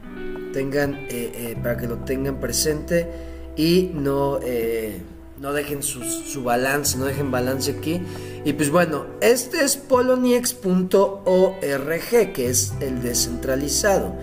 tengan, 0.51 0.95
eh, 0.95 1.31
eh, 1.35 1.55
para 1.61 1.77
que 1.77 1.85
lo 1.85 1.97
tengan 1.97 2.39
presente 2.39 3.07
y 3.55 3.91
no, 3.93 4.39
eh, 4.41 4.99
no 5.39 5.53
dejen 5.53 5.83
su, 5.83 6.03
su, 6.03 6.43
balance, 6.43 6.97
no 6.97 7.05
dejen 7.05 7.29
balance 7.29 7.69
aquí. 7.69 8.01
Y 8.45 8.53
pues 8.53 8.71
bueno, 8.71 9.05
este 9.21 9.63
es 9.63 9.77
poloniex.org, 9.77 12.33
que 12.33 12.49
es 12.49 12.73
el 12.79 13.03
descentralizado. 13.03 14.15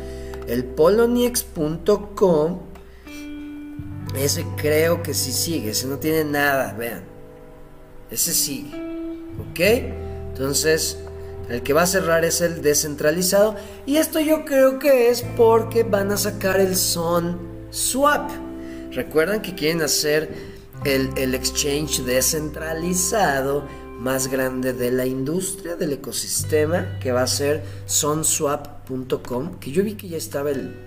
El 0.49 0.65
poloniex.com 0.65 2.66
ese 4.15 4.47
creo 4.57 5.03
que 5.03 5.15
sí 5.15 5.33
sigue, 5.33 5.71
ese 5.71 5.87
no 5.87 5.99
tiene 5.99 6.25
nada, 6.25 6.75
vean. 6.75 7.05
Ese 8.11 8.33
sigue. 8.33 8.71
¿Ok? 9.51 9.61
Entonces, 10.31 10.99
el 11.49 11.63
que 11.63 11.73
va 11.73 11.83
a 11.83 11.87
cerrar 11.87 12.25
es 12.25 12.41
el 12.41 12.63
descentralizado. 12.63 13.57
Y 13.85 13.97
esto 13.97 14.21
yo 14.21 14.45
creo 14.45 14.79
que 14.79 15.09
es 15.11 15.23
porque 15.37 15.83
van 15.83 16.13
a 16.13 16.17
sacar 16.17 16.61
el 16.61 16.77
Son 16.77 17.39
Swap. 17.71 18.31
Recuerdan 18.93 19.43
que 19.43 19.55
quieren 19.55 19.83
hacer 19.83 20.31
el, 20.85 21.11
el 21.17 21.35
exchange 21.35 22.03
descentralizado 22.05 23.67
más 23.99 24.29
grande 24.29 24.73
de 24.73 24.91
la 24.91 25.07
industria, 25.07 25.77
del 25.77 25.95
ecosistema, 25.95 26.99
que 27.01 27.13
va 27.13 27.23
a 27.23 27.27
ser 27.27 27.65
sonswap.com, 27.87 29.59
que 29.59 29.71
yo 29.71 29.83
vi 29.83 29.95
que 29.95 30.09
ya 30.09 30.19
estaba 30.19 30.51
el, 30.51 30.86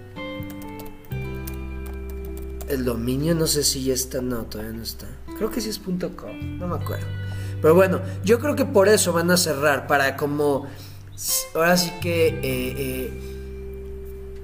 el 2.69 2.85
dominio, 2.85 3.35
no 3.35 3.47
sé 3.47 3.63
si 3.63 3.83
ya 3.83 3.93
está, 3.93 4.21
no, 4.21 4.43
todavía 4.43 4.73
no 4.73 4.83
está. 4.83 5.07
Creo 5.37 5.51
que 5.51 5.61
sí 5.61 5.69
es 5.69 5.79
.com, 5.79 6.57
no 6.57 6.67
me 6.67 6.75
acuerdo. 6.75 7.05
Pero 7.61 7.75
bueno, 7.75 8.01
yo 8.23 8.39
creo 8.39 8.55
que 8.55 8.65
por 8.65 8.87
eso 8.87 9.11
van 9.11 9.31
a 9.31 9.37
cerrar, 9.37 9.87
para 9.87 10.15
como, 10.15 10.67
ahora 11.53 11.75
sí 11.77 11.91
que, 12.01 12.27
eh, 12.27 12.41
eh, 12.43 13.11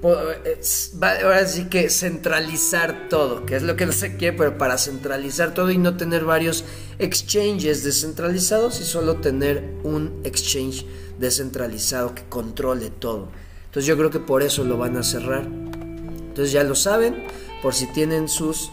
eh, 0.02 1.22
ahora 1.22 1.46
sí 1.46 1.64
que 1.64 1.88
centralizar 1.88 3.08
todo, 3.08 3.46
que 3.46 3.56
es 3.56 3.62
lo 3.62 3.76
que 3.76 3.86
no 3.86 3.92
sé 3.92 4.16
qué, 4.16 4.32
pero 4.32 4.58
para 4.58 4.76
centralizar 4.76 5.54
todo 5.54 5.70
y 5.70 5.78
no 5.78 5.96
tener 5.96 6.24
varios 6.24 6.64
exchanges 6.98 7.84
descentralizados 7.84 8.80
y 8.80 8.84
solo 8.84 9.16
tener 9.16 9.62
un 9.82 10.20
exchange 10.24 10.84
descentralizado 11.18 12.14
que 12.14 12.24
controle 12.28 12.90
todo. 12.90 13.28
Entonces 13.66 13.86
yo 13.86 13.96
creo 13.96 14.10
que 14.10 14.20
por 14.20 14.42
eso 14.42 14.64
lo 14.64 14.76
van 14.76 14.96
a 14.96 15.02
cerrar. 15.02 15.44
Entonces 15.44 16.52
ya 16.52 16.64
lo 16.64 16.74
saben, 16.74 17.24
por 17.66 17.74
si 17.74 17.88
tienen 17.88 18.28
sus, 18.28 18.70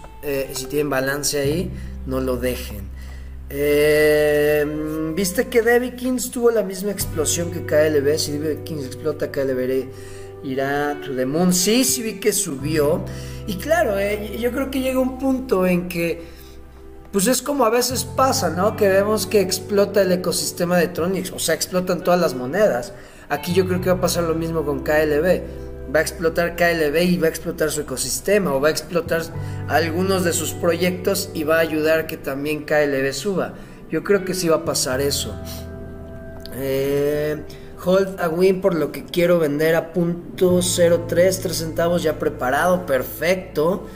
si 0.53 0.65
tienen 0.67 0.87
balance 0.87 1.39
ahí, 1.39 1.71
no 2.05 2.21
lo 2.21 2.37
dejen. 2.37 2.87
Eh, 3.49 5.11
Viste 5.15 5.47
que 5.47 5.63
Debbie 5.63 5.95
Kings 5.95 6.29
tuvo 6.29 6.51
la 6.51 6.61
misma 6.61 6.91
explosión 6.91 7.49
que 7.49 7.65
KLB. 7.65 8.19
Si 8.19 8.37
Debbie 8.37 8.63
Kings 8.63 8.85
explota, 8.85 9.31
KLB 9.31 9.87
irá 10.43 11.01
to 11.03 11.15
the 11.15 11.25
moon. 11.25 11.55
Sí, 11.55 11.83
sí 11.83 12.03
vi 12.03 12.19
que 12.19 12.31
subió. 12.31 13.03
Y 13.47 13.55
claro, 13.55 13.97
eh, 13.97 14.37
yo 14.39 14.51
creo 14.51 14.69
que 14.69 14.81
llega 14.81 14.99
un 14.99 15.17
punto 15.17 15.65
en 15.65 15.89
que, 15.89 16.21
pues 17.11 17.25
es 17.25 17.41
como 17.41 17.65
a 17.65 17.71
veces 17.71 18.03
pasa, 18.03 18.51
¿no? 18.51 18.75
Que 18.75 18.89
vemos 18.89 19.25
que 19.25 19.41
explota 19.41 20.03
el 20.03 20.11
ecosistema 20.11 20.77
de 20.77 20.89
Tronix. 20.89 21.31
O 21.31 21.39
sea, 21.39 21.55
explotan 21.55 22.03
todas 22.03 22.21
las 22.21 22.35
monedas. 22.35 22.93
Aquí 23.27 23.55
yo 23.55 23.65
creo 23.65 23.81
que 23.81 23.89
va 23.89 23.97
a 23.97 24.01
pasar 24.01 24.25
lo 24.25 24.35
mismo 24.35 24.63
con 24.63 24.83
KLB 24.83 25.72
va 25.93 25.99
a 25.99 26.01
explotar 26.01 26.55
KLB 26.55 26.95
y 27.03 27.17
va 27.17 27.27
a 27.27 27.29
explotar 27.29 27.69
su 27.69 27.81
ecosistema 27.81 28.53
o 28.53 28.61
va 28.61 28.69
a 28.69 28.71
explotar 28.71 29.21
algunos 29.67 30.23
de 30.23 30.33
sus 30.33 30.53
proyectos 30.53 31.29
y 31.33 31.43
va 31.43 31.57
a 31.57 31.59
ayudar 31.59 32.07
que 32.07 32.17
también 32.17 32.65
KLB 32.65 33.13
suba. 33.13 33.53
Yo 33.91 34.03
creo 34.03 34.25
que 34.25 34.33
sí 34.33 34.49
va 34.49 34.57
a 34.57 34.65
pasar 34.65 35.01
eso. 35.01 35.35
Eh, 36.55 37.43
hold 37.85 38.19
a 38.19 38.29
win 38.29 38.61
por 38.61 38.73
lo 38.73 38.91
que 38.91 39.03
quiero 39.03 39.39
vender 39.39 39.75
a 39.75 39.93
punto 39.93 40.61
03, 40.61 41.41
3 41.41 41.55
centavos 41.55 42.01
ya 42.01 42.17
preparado, 42.17 42.85
perfecto. 42.85 43.87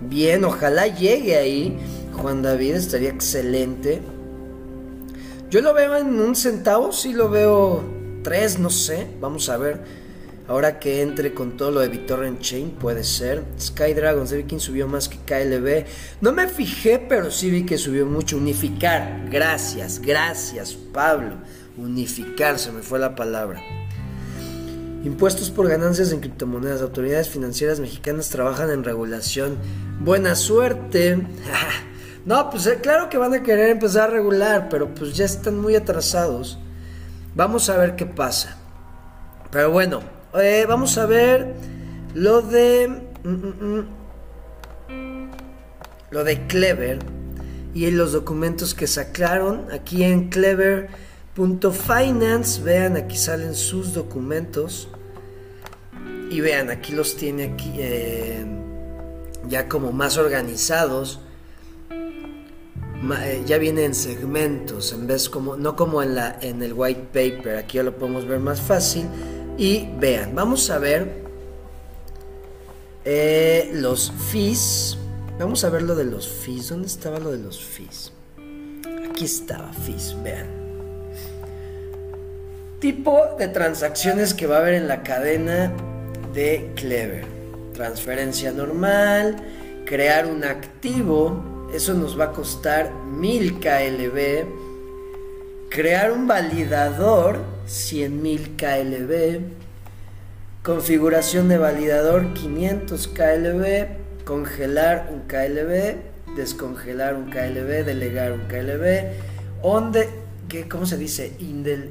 Bien, 0.00 0.44
ojalá 0.44 0.86
llegue 0.86 1.36
ahí. 1.36 1.78
Juan 2.12 2.42
David 2.42 2.74
estaría 2.74 3.08
excelente. 3.08 4.02
Yo 5.50 5.62
lo 5.62 5.72
veo 5.72 5.96
en 5.96 6.20
un 6.20 6.36
centavo, 6.36 6.92
sí 6.92 7.14
lo 7.14 7.30
veo 7.30 7.82
tres, 8.22 8.58
no 8.58 8.68
sé. 8.68 9.06
Vamos 9.20 9.48
a 9.48 9.56
ver. 9.56 10.07
Ahora 10.48 10.78
que 10.78 11.02
entre 11.02 11.34
con 11.34 11.58
todo 11.58 11.70
lo 11.70 11.80
de 11.80 11.88
BitTorrent 11.88 12.40
Chain, 12.40 12.70
puede 12.70 13.04
ser. 13.04 13.44
Sky 13.60 13.92
Dragons, 13.92 14.30
de 14.30 14.58
subió 14.58 14.88
más 14.88 15.06
que 15.06 15.18
KLB. 15.18 15.84
No 16.22 16.32
me 16.32 16.48
fijé, 16.48 16.98
pero 16.98 17.30
sí 17.30 17.50
vi 17.50 17.66
que 17.66 17.76
subió 17.76 18.06
mucho. 18.06 18.38
Unificar. 18.38 19.28
Gracias, 19.30 20.00
gracias, 20.00 20.72
Pablo. 20.72 21.36
Unificar, 21.76 22.58
se 22.58 22.72
me 22.72 22.80
fue 22.80 22.98
la 22.98 23.14
palabra. 23.14 23.62
Impuestos 25.04 25.50
por 25.50 25.68
ganancias 25.68 26.12
en 26.12 26.20
criptomonedas. 26.20 26.80
Autoridades 26.80 27.28
financieras 27.28 27.78
mexicanas 27.78 28.30
trabajan 28.30 28.70
en 28.70 28.84
regulación. 28.84 29.58
Buena 30.00 30.34
suerte. 30.34 31.26
no, 32.24 32.48
pues 32.48 32.66
eh, 32.68 32.78
claro 32.80 33.10
que 33.10 33.18
van 33.18 33.34
a 33.34 33.42
querer 33.42 33.68
empezar 33.68 34.08
a 34.08 34.12
regular, 34.14 34.70
pero 34.70 34.94
pues 34.94 35.14
ya 35.14 35.26
están 35.26 35.58
muy 35.58 35.76
atrasados. 35.76 36.58
Vamos 37.34 37.68
a 37.68 37.76
ver 37.76 37.96
qué 37.96 38.06
pasa. 38.06 38.56
Pero 39.50 39.70
bueno, 39.70 40.00
eh, 40.34 40.66
vamos 40.68 40.98
a 40.98 41.06
ver 41.06 41.54
lo 42.14 42.42
de. 42.42 42.88
Mm, 43.24 43.28
mm, 43.28 43.86
mm, 44.88 45.30
lo 46.10 46.24
de 46.24 46.46
Clever 46.46 46.98
y 47.74 47.90
los 47.90 48.12
documentos 48.12 48.74
que 48.74 48.86
sacaron 48.86 49.66
aquí 49.72 50.04
en 50.04 50.30
clever.finance. 50.30 52.62
Vean, 52.62 52.96
aquí 52.96 53.16
salen 53.16 53.54
sus 53.54 53.92
documentos. 53.94 54.88
Y 56.30 56.40
vean, 56.40 56.70
aquí 56.70 56.92
los 56.92 57.16
tiene 57.16 57.44
aquí 57.44 57.74
eh, 57.78 58.44
ya 59.48 59.68
como 59.68 59.92
más 59.92 60.18
organizados. 60.18 61.20
Eh, 63.22 63.44
ya 63.46 63.58
viene 63.58 63.84
en 63.84 63.94
segmentos, 63.94 64.92
en 64.92 65.06
vez 65.06 65.28
como, 65.28 65.56
no 65.56 65.76
como 65.76 66.02
en, 66.02 66.16
la, 66.16 66.36
en 66.40 66.60
el 66.62 66.72
white 66.72 67.06
paper. 67.12 67.58
Aquí 67.58 67.76
ya 67.76 67.84
lo 67.84 67.96
podemos 67.96 68.26
ver 68.26 68.40
más 68.40 68.60
fácil. 68.60 69.06
Y 69.58 69.88
vean, 69.98 70.36
vamos 70.36 70.70
a 70.70 70.78
ver 70.78 71.28
eh, 73.04 73.70
los 73.74 74.12
fees. 74.30 74.96
Vamos 75.36 75.64
a 75.64 75.70
ver 75.70 75.82
lo 75.82 75.96
de 75.96 76.04
los 76.04 76.28
fees. 76.28 76.68
¿Dónde 76.68 76.86
estaba 76.86 77.18
lo 77.18 77.32
de 77.32 77.38
los 77.38 77.64
fees? 77.64 78.12
Aquí 79.10 79.24
estaba 79.24 79.72
fees, 79.72 80.16
vean. 80.22 80.46
Tipo 82.78 83.34
de 83.36 83.48
transacciones 83.48 84.32
que 84.32 84.46
va 84.46 84.56
a 84.56 84.60
haber 84.60 84.74
en 84.74 84.86
la 84.86 85.02
cadena 85.02 85.72
de 86.32 86.70
Clever. 86.76 87.24
Transferencia 87.74 88.52
normal, 88.52 89.36
crear 89.84 90.26
un 90.26 90.44
activo, 90.44 91.68
eso 91.74 91.94
nos 91.94 92.18
va 92.18 92.26
a 92.26 92.32
costar 92.32 92.92
1000 92.92 93.58
KLB. 93.58 94.46
Crear 95.68 96.12
un 96.12 96.28
validador, 96.28 97.57
100.000 97.68 98.56
KLB. 98.56 99.40
Configuración 100.62 101.48
de 101.48 101.58
validador, 101.58 102.32
500 102.32 103.08
KLB. 103.08 104.24
Congelar 104.24 105.10
un 105.12 105.20
KLB. 105.28 106.34
Descongelar 106.34 107.14
un 107.14 107.30
KLB. 107.30 107.84
Delegar 107.84 108.32
un 108.32 108.40
KLB. 108.48 109.12
Onde, 109.62 110.08
¿qué, 110.48 110.66
¿Cómo 110.66 110.86
se 110.86 110.96
dice? 110.96 111.36
Indel, 111.40 111.90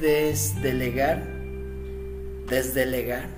desdelegar. 0.00 1.22
Desdelegar. 2.48 3.28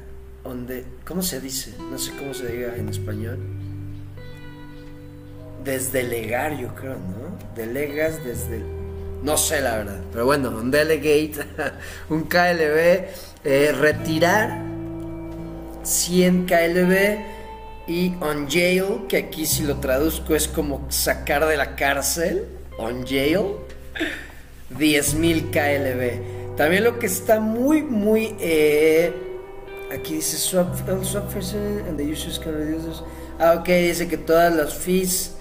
Onde, 0.45 0.85
¿Cómo 1.05 1.23
se 1.23 1.41
dice? 1.41 1.75
No 1.91 1.99
sé 1.99 2.13
cómo 2.19 2.33
se 2.33 2.51
diga 2.51 2.75
en 2.75 2.89
español. 2.89 3.39
Desdelegar, 5.63 6.57
yo 6.57 6.75
creo, 6.75 6.95
¿no? 6.95 7.39
Delegas 7.55 8.25
desde 8.25 8.80
no 9.23 9.37
sé 9.37 9.61
la 9.61 9.77
verdad. 9.77 10.01
Pero 10.13 10.25
bueno, 10.27 10.51
un 10.51 10.71
delegate, 10.71 11.47
un 12.09 12.25
KLB, 12.25 13.05
eh, 13.45 13.73
retirar 13.73 14.63
100 15.83 16.47
KLB 16.47 17.19
y 17.87 18.15
on 18.21 18.49
jail, 18.49 19.07
que 19.09 19.17
aquí 19.17 19.47
si 19.47 19.65
lo 19.65 19.77
traduzco 19.77 20.35
es 20.35 20.47
como 20.49 20.87
sacar 20.91 21.47
de 21.47 21.57
la 21.57 21.75
cárcel, 21.77 22.47
on 22.79 23.07
jail, 23.07 23.57
10.000 24.77 25.51
KLB. 25.51 26.57
También 26.57 26.85
lo 26.85 26.99
que 26.99 27.07
está 27.07 27.41
muy, 27.41 27.83
muy... 27.83 28.37
Eh, 28.39 29.13
aquí 29.93 30.15
dice 30.15 30.37
swap, 30.37 30.77
swap 31.03 31.35
and 31.89 31.97
the 31.97 32.05
users 32.05 32.39
can 32.39 32.53
reduce 32.53 33.03
Ah, 33.39 33.55
ok, 33.59 33.67
dice 33.67 34.07
que 34.07 34.19
todas 34.19 34.55
las 34.55 34.75
fees 34.75 35.33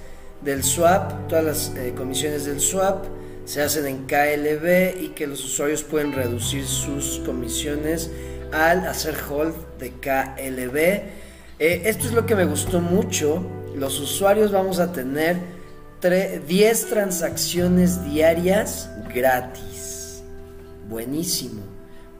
del 0.41 0.63
swap, 0.63 1.27
todas 1.27 1.43
las 1.43 1.73
eh, 1.75 1.93
comisiones 1.95 2.45
del 2.45 2.61
swap 2.61 3.05
se 3.49 3.63
hacen 3.63 3.87
en 3.87 4.05
KLB 4.05 5.01
y 5.01 5.07
que 5.15 5.25
los 5.25 5.43
usuarios 5.43 5.81
pueden 5.81 6.13
reducir 6.13 6.67
sus 6.67 7.19
comisiones 7.25 8.11
al 8.51 8.85
hacer 8.85 9.17
hold 9.27 9.55
de 9.79 9.89
KLB. 9.89 10.77
Eh, 11.57 11.81
esto 11.85 12.05
es 12.05 12.13
lo 12.13 12.27
que 12.27 12.35
me 12.35 12.45
gustó 12.45 12.79
mucho. 12.79 13.43
Los 13.75 13.99
usuarios 13.99 14.51
vamos 14.51 14.77
a 14.77 14.91
tener 14.91 15.37
10 15.99 16.89
transacciones 16.89 18.05
diarias 18.05 18.91
gratis. 19.11 20.21
Buenísimo, 20.87 21.63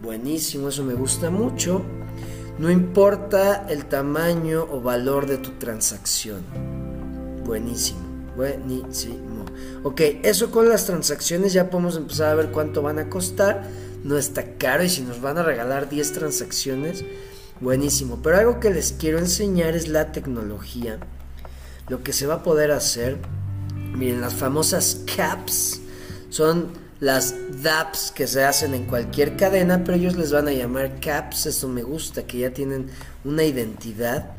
buenísimo, 0.02 0.70
eso 0.70 0.84
me 0.84 0.96
gusta 0.96 1.30
mucho. 1.30 1.84
No 2.58 2.72
importa 2.72 3.68
el 3.70 3.86
tamaño 3.86 4.66
o 4.68 4.82
valor 4.82 5.28
de 5.28 5.38
tu 5.38 5.52
transacción. 5.60 6.42
Buenísimo, 7.46 8.09
buenísimo. 8.36 9.46
Ok, 9.84 10.02
eso 10.24 10.52
con 10.52 10.70
las 10.70 10.86
transacciones 10.86 11.54
ya 11.54 11.70
podemos 11.70 11.98
empezar 11.98 12.30
a 12.30 12.36
ver 12.36 12.52
cuánto 12.52 12.82
van 12.82 13.00
a 13.00 13.10
costar. 13.10 13.64
No 14.04 14.18
está 14.18 14.56
caro 14.58 14.84
y 14.84 14.90
si 14.90 15.02
nos 15.02 15.22
van 15.22 15.38
a 15.38 15.44
regalar 15.44 15.90
10 15.90 16.14
transacciones, 16.14 17.04
buenísimo. 17.60 18.20
Pero 18.24 18.38
algo 18.38 18.60
que 18.60 18.70
les 18.70 18.94
quiero 18.94 19.20
enseñar 19.20 19.76
es 19.76 19.88
la 19.88 20.12
tecnología. 20.12 21.00
Lo 21.88 22.04
que 22.04 22.14
se 22.14 22.28
va 22.28 22.36
a 22.36 22.44
poder 22.44 22.72
hacer. 22.72 23.18
Miren, 23.94 24.22
las 24.22 24.36
famosas 24.36 25.02
caps 25.16 25.82
son 26.30 26.68
las 27.00 27.34
dApps 27.64 28.12
que 28.12 28.28
se 28.28 28.44
hacen 28.44 28.74
en 28.74 28.86
cualquier 28.86 29.38
cadena, 29.38 29.84
pero 29.84 29.98
ellos 29.98 30.16
les 30.18 30.32
van 30.32 30.48
a 30.48 30.52
llamar 30.52 31.00
caps, 31.00 31.46
eso 31.46 31.68
me 31.70 31.82
gusta, 31.82 32.24
que 32.24 32.40
ya 32.40 32.52
tienen 32.52 32.88
una 33.24 33.44
identidad. 33.44 34.32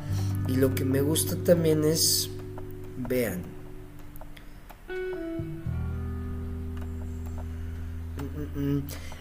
Y 0.47 0.55
lo 0.55 0.75
que 0.75 0.85
me 0.85 1.01
gusta 1.01 1.35
también 1.35 1.83
es, 1.83 2.29
vean, 2.97 3.41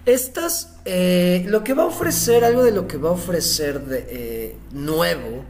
Estas, 0.07 0.77
eh, 0.85 1.45
lo 1.49 1.63
que 1.63 1.75
va 1.75 1.85
a 1.85 1.87
ofrecer, 1.87 2.45
algo 2.45 2.65
de 2.65 2.73
lo 2.73 2.89
que 2.89 2.97
va 2.97 3.11
a 3.11 3.13
ofrecer 3.13 3.81
de 3.85 4.07
eh, 4.09 4.57
nuevo, 4.73 5.45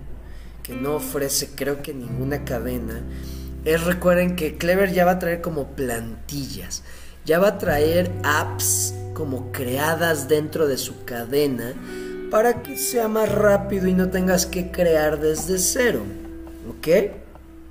que 0.62 0.74
no 0.74 0.96
ofrece 0.96 1.50
creo 1.54 1.82
que 1.82 1.94
ninguna 1.94 2.44
cadena, 2.44 3.02
es 3.64 3.84
recuerden 3.84 4.36
que 4.36 4.56
Clever 4.56 4.92
ya 4.92 5.04
va 5.04 5.12
a 5.12 5.18
traer 5.18 5.40
como 5.40 5.68
plantillas, 5.68 6.82
ya 7.24 7.38
va 7.38 7.48
a 7.48 7.58
traer 7.58 8.10
apps 8.22 8.94
como 9.14 9.52
creadas 9.52 10.28
dentro 10.28 10.66
de 10.66 10.78
su 10.78 11.04
cadena 11.04 11.74
para 12.30 12.62
que 12.62 12.76
sea 12.76 13.08
más 13.08 13.30
rápido 13.30 13.88
y 13.88 13.92
no 13.92 14.08
tengas 14.08 14.46
que 14.46 14.70
crear 14.70 15.20
desde 15.20 15.58
cero, 15.58 16.02
¿ok? 16.68 17.12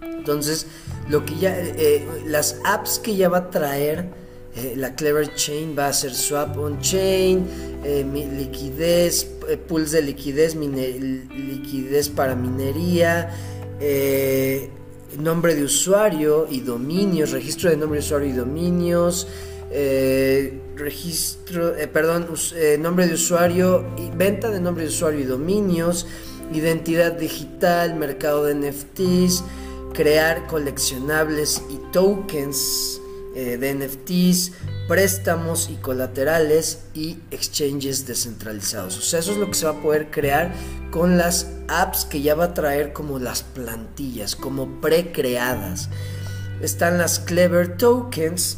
Entonces, 0.01 0.67
lo 1.09 1.25
que 1.25 1.37
ya, 1.37 1.57
eh, 1.57 2.07
las 2.25 2.57
apps 2.65 2.99
que 2.99 3.15
ya 3.15 3.29
va 3.29 3.37
a 3.37 3.49
traer 3.49 4.05
eh, 4.55 4.73
la 4.75 4.95
Clever 4.95 5.33
Chain 5.35 5.75
va 5.77 5.87
a 5.87 5.93
ser 5.93 6.13
swap 6.13 6.57
on 6.57 6.79
chain, 6.81 7.45
eh, 7.83 8.03
liquidez, 8.03 9.27
eh, 9.47 9.57
pools 9.57 9.91
de 9.91 10.01
liquidez, 10.01 10.55
liquidez 10.55 12.09
para 12.09 12.35
minería, 12.35 13.29
nombre 15.19 15.55
de 15.55 15.63
usuario 15.63 16.47
y 16.49 16.61
dominios, 16.61 17.31
registro 17.31 17.69
de 17.69 17.77
nombre 17.77 17.99
de 17.99 18.05
usuario 18.05 18.29
y 18.29 18.33
dominios, 18.33 19.27
registro, 20.75 21.75
perdón, 21.93 22.27
nombre 22.79 23.07
de 23.07 23.13
usuario 23.13 23.85
y 23.97 24.09
venta 24.09 24.49
de 24.49 24.59
nombre 24.59 24.83
de 24.83 24.89
usuario 24.89 25.19
y 25.19 25.25
dominios, 25.25 26.07
identidad 26.53 27.13
digital, 27.13 27.95
mercado 27.95 28.45
de 28.45 28.55
NFTs, 28.55 29.43
crear 29.93 30.47
coleccionables 30.47 31.61
y 31.69 31.77
tokens 31.91 32.99
eh, 33.35 33.57
de 33.57 33.73
NFTs, 33.75 34.53
préstamos 34.87 35.69
y 35.69 35.75
colaterales 35.75 36.79
y 36.95 37.19
exchanges 37.29 38.07
descentralizados. 38.07 38.97
O 38.97 39.01
sea, 39.01 39.19
eso 39.19 39.33
es 39.33 39.37
lo 39.37 39.47
que 39.47 39.53
se 39.53 39.65
va 39.65 39.73
a 39.73 39.81
poder 39.81 40.09
crear 40.09 40.51
con 40.89 41.17
las 41.17 41.51
apps 41.67 42.05
que 42.05 42.21
ya 42.21 42.33
va 42.33 42.45
a 42.45 42.53
traer 42.55 42.91
como 42.91 43.19
las 43.19 43.43
plantillas, 43.43 44.35
como 44.35 44.81
precreadas. 44.81 45.89
Están 46.59 46.97
las 46.97 47.19
Clever 47.19 47.77
Tokens, 47.77 48.57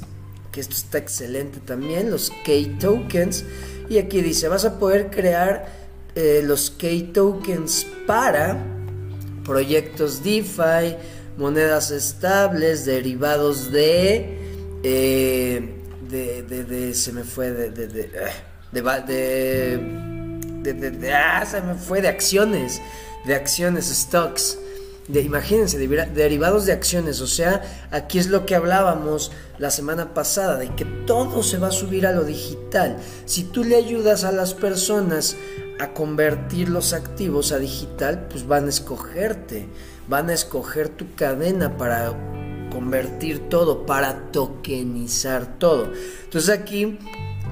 que 0.54 0.62
esto 0.62 0.76
está 0.76 1.00
excelente 1.00 1.60
también, 1.60 2.10
los 2.10 2.32
K-Tokens. 2.46 3.44
Y 3.90 3.98
aquí 3.98 4.22
dice, 4.22 4.48
vas 4.48 4.64
a 4.64 4.80
poder 4.80 5.10
crear 5.12 5.66
eh, 6.16 6.42
los 6.46 6.72
K-Tokens 6.72 7.86
para 8.08 8.58
proyectos 9.44 10.24
DeFi, 10.24 10.96
monedas 11.38 11.92
estables, 11.92 12.86
derivados 12.86 13.70
de 13.70 14.41
eh, 14.84 15.82
de, 16.10 16.44
de, 16.44 16.64
de, 16.64 16.94
se 16.94 17.12
me 17.14 17.24
fue 17.24 17.52
de, 17.52 17.70
de, 17.70 17.88
de, 17.88 18.10
de, 20.74 20.92
de, 20.92 21.14
ah, 21.14 21.46
se 21.46 21.62
me 21.62 21.76
fue 21.76 22.02
de 22.02 22.08
acciones, 22.08 22.82
de 23.26 23.36
acciones, 23.36 23.86
stocks. 23.86 24.58
De, 25.08 25.22
imagínense, 25.22 25.78
derivados 25.78 26.66
de 26.66 26.74
acciones, 26.74 27.22
o 27.22 27.28
sea, 27.28 27.64
aquí 27.92 28.18
es 28.20 28.28
lo 28.28 28.46
que 28.46 28.56
hablábamos 28.56 29.32
la 29.58 29.72
semana 29.72 30.14
pasada, 30.14 30.58
de 30.58 30.74
que 30.76 30.86
todo 30.86 31.44
se 31.44 31.58
va 31.58 31.68
a 31.68 31.72
subir 31.72 32.06
a 32.06 32.12
lo 32.14 32.24
digital. 32.24 32.98
Si 33.26 33.44
tú 33.44 33.64
le 33.64 33.76
ayudas 33.76 34.24
a 34.24 34.32
las 34.32 34.54
personas 34.54 35.36
a 35.80 35.94
convertir 35.94 36.70
los 36.70 36.94
activos 36.94 37.52
a 37.52 37.58
digital, 37.58 38.28
pues 38.30 38.48
van 38.48 38.68
a 38.68 38.70
escogerte, 38.70 39.68
van 40.08 40.30
a 40.30 40.34
escoger 40.34 40.90
tu 40.90 41.14
cadena 41.16 41.76
para 41.78 42.14
convertir 42.72 43.50
todo, 43.50 43.86
para 43.86 44.32
tokenizar 44.32 45.60
todo. 45.60 45.92
Entonces 46.24 46.50
aquí 46.50 46.98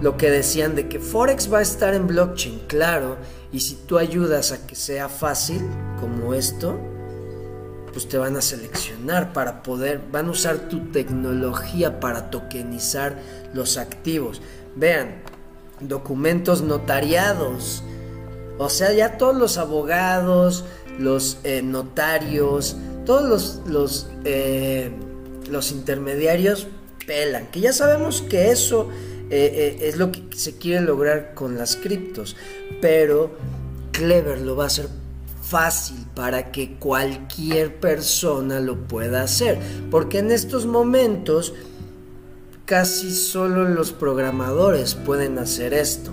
lo 0.02 0.18
que 0.18 0.32
decían 0.32 0.76
de 0.76 0.88
que 0.88 1.00
Forex 1.00 1.52
va 1.52 1.60
a 1.60 1.62
estar 1.62 1.94
en 1.94 2.08
blockchain, 2.08 2.62
claro, 2.68 3.18
y 3.52 3.60
si 3.60 3.76
tú 3.76 3.98
ayudas 3.98 4.52
a 4.52 4.66
que 4.66 4.76
sea 4.76 5.10
fácil, 5.10 5.62
como 6.00 6.34
esto, 6.34 6.80
pues 7.92 8.08
te 8.08 8.18
van 8.18 8.38
a 8.38 8.42
seleccionar 8.42 9.34
para 9.34 9.64
poder, 9.64 10.02
van 10.12 10.28
a 10.28 10.32
usar 10.32 10.70
tu 10.70 10.92
tecnología 10.92 12.00
para 12.00 12.30
tokenizar 12.30 13.18
los 13.54 13.78
activos. 13.78 14.42
Vean, 14.76 15.22
documentos 15.80 16.62
notariados. 16.62 17.84
O 18.58 18.70
sea, 18.70 18.92
ya 18.94 19.18
todos 19.18 19.36
los 19.36 19.58
abogados, 19.58 20.66
los 20.98 21.40
eh, 21.44 21.62
notarios, 21.62 22.78
todos 23.06 23.62
los, 23.66 24.08
eh, 24.26 24.92
los 25.50 25.72
intermediarios 25.72 26.68
pelan, 27.06 27.48
que 27.48 27.60
ya 27.62 27.74
sabemos 27.74 28.22
que 28.22 28.52
eso 28.52 28.90
eh, 29.30 29.78
eh, 29.80 29.88
es 29.88 29.98
lo 29.98 30.12
que 30.12 30.24
se 30.36 30.58
quiere 30.58 30.82
lograr 30.82 31.34
con 31.34 31.58
las 31.58 31.76
criptos, 31.76 32.36
pero 32.82 33.32
Clever 33.92 34.42
lo 34.42 34.56
va 34.56 34.66
a 34.66 34.68
hacer 34.68 34.88
fácil 35.42 36.06
para 36.16 36.52
que 36.52 36.76
cualquier 36.76 37.80
persona 37.80 38.60
lo 38.60 38.88
pueda 38.88 39.24
hacer, 39.24 39.58
porque 39.90 40.20
en 40.20 40.32
estos 40.32 40.66
momentos 40.66 41.54
casi 42.66 43.12
solo 43.12 43.68
los 43.68 43.92
programadores 43.92 44.94
pueden 44.94 45.40
hacer 45.40 45.74
esto. 45.74 46.12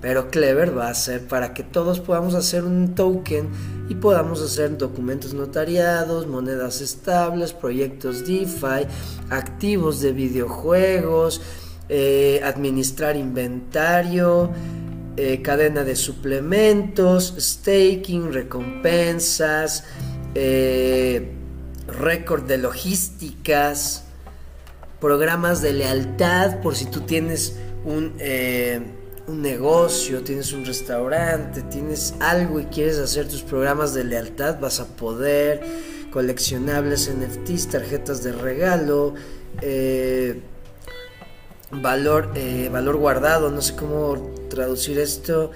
Pero 0.00 0.30
Clever 0.30 0.76
va 0.76 0.88
a 0.88 0.90
hacer 0.90 1.26
para 1.26 1.54
que 1.54 1.64
todos 1.64 1.98
podamos 1.98 2.34
hacer 2.34 2.64
un 2.64 2.94
token 2.94 3.48
y 3.88 3.96
podamos 3.96 4.40
hacer 4.42 4.76
documentos 4.78 5.34
notariados, 5.34 6.26
monedas 6.26 6.80
estables, 6.80 7.52
proyectos 7.52 8.26
DeFi, 8.26 8.86
activos 9.30 10.00
de 10.00 10.12
videojuegos, 10.12 11.40
eh, 11.88 12.40
administrar 12.44 13.16
inventario, 13.16 14.50
eh, 15.16 15.42
cadena 15.42 15.82
de 15.82 15.96
suplementos, 15.96 17.34
staking, 17.38 18.32
recompensas, 18.32 19.84
eh, 20.34 21.32
récord 21.88 22.44
de 22.44 22.58
logísticas, 22.58 24.04
programas 25.00 25.60
de 25.60 25.72
lealtad 25.72 26.60
por 26.60 26.76
si 26.76 26.84
tú 26.84 27.00
tienes 27.00 27.56
un 27.84 28.12
un 29.28 29.42
negocio, 29.42 30.22
tienes 30.22 30.52
un 30.52 30.64
restaurante, 30.64 31.62
tienes 31.62 32.14
algo 32.18 32.60
y 32.60 32.64
quieres 32.64 32.98
hacer 32.98 33.28
tus 33.28 33.42
programas 33.42 33.92
de 33.92 34.04
lealtad, 34.04 34.58
vas 34.58 34.80
a 34.80 34.86
poder, 34.86 35.60
coleccionables 36.10 37.10
NFTs, 37.10 37.68
tarjetas 37.68 38.24
de 38.24 38.32
regalo, 38.32 39.14
eh, 39.60 40.40
valor, 41.70 42.32
eh, 42.34 42.70
valor 42.72 42.96
guardado, 42.96 43.50
no 43.50 43.60
sé 43.60 43.76
cómo 43.76 44.32
traducir 44.48 44.98
esto, 44.98 45.50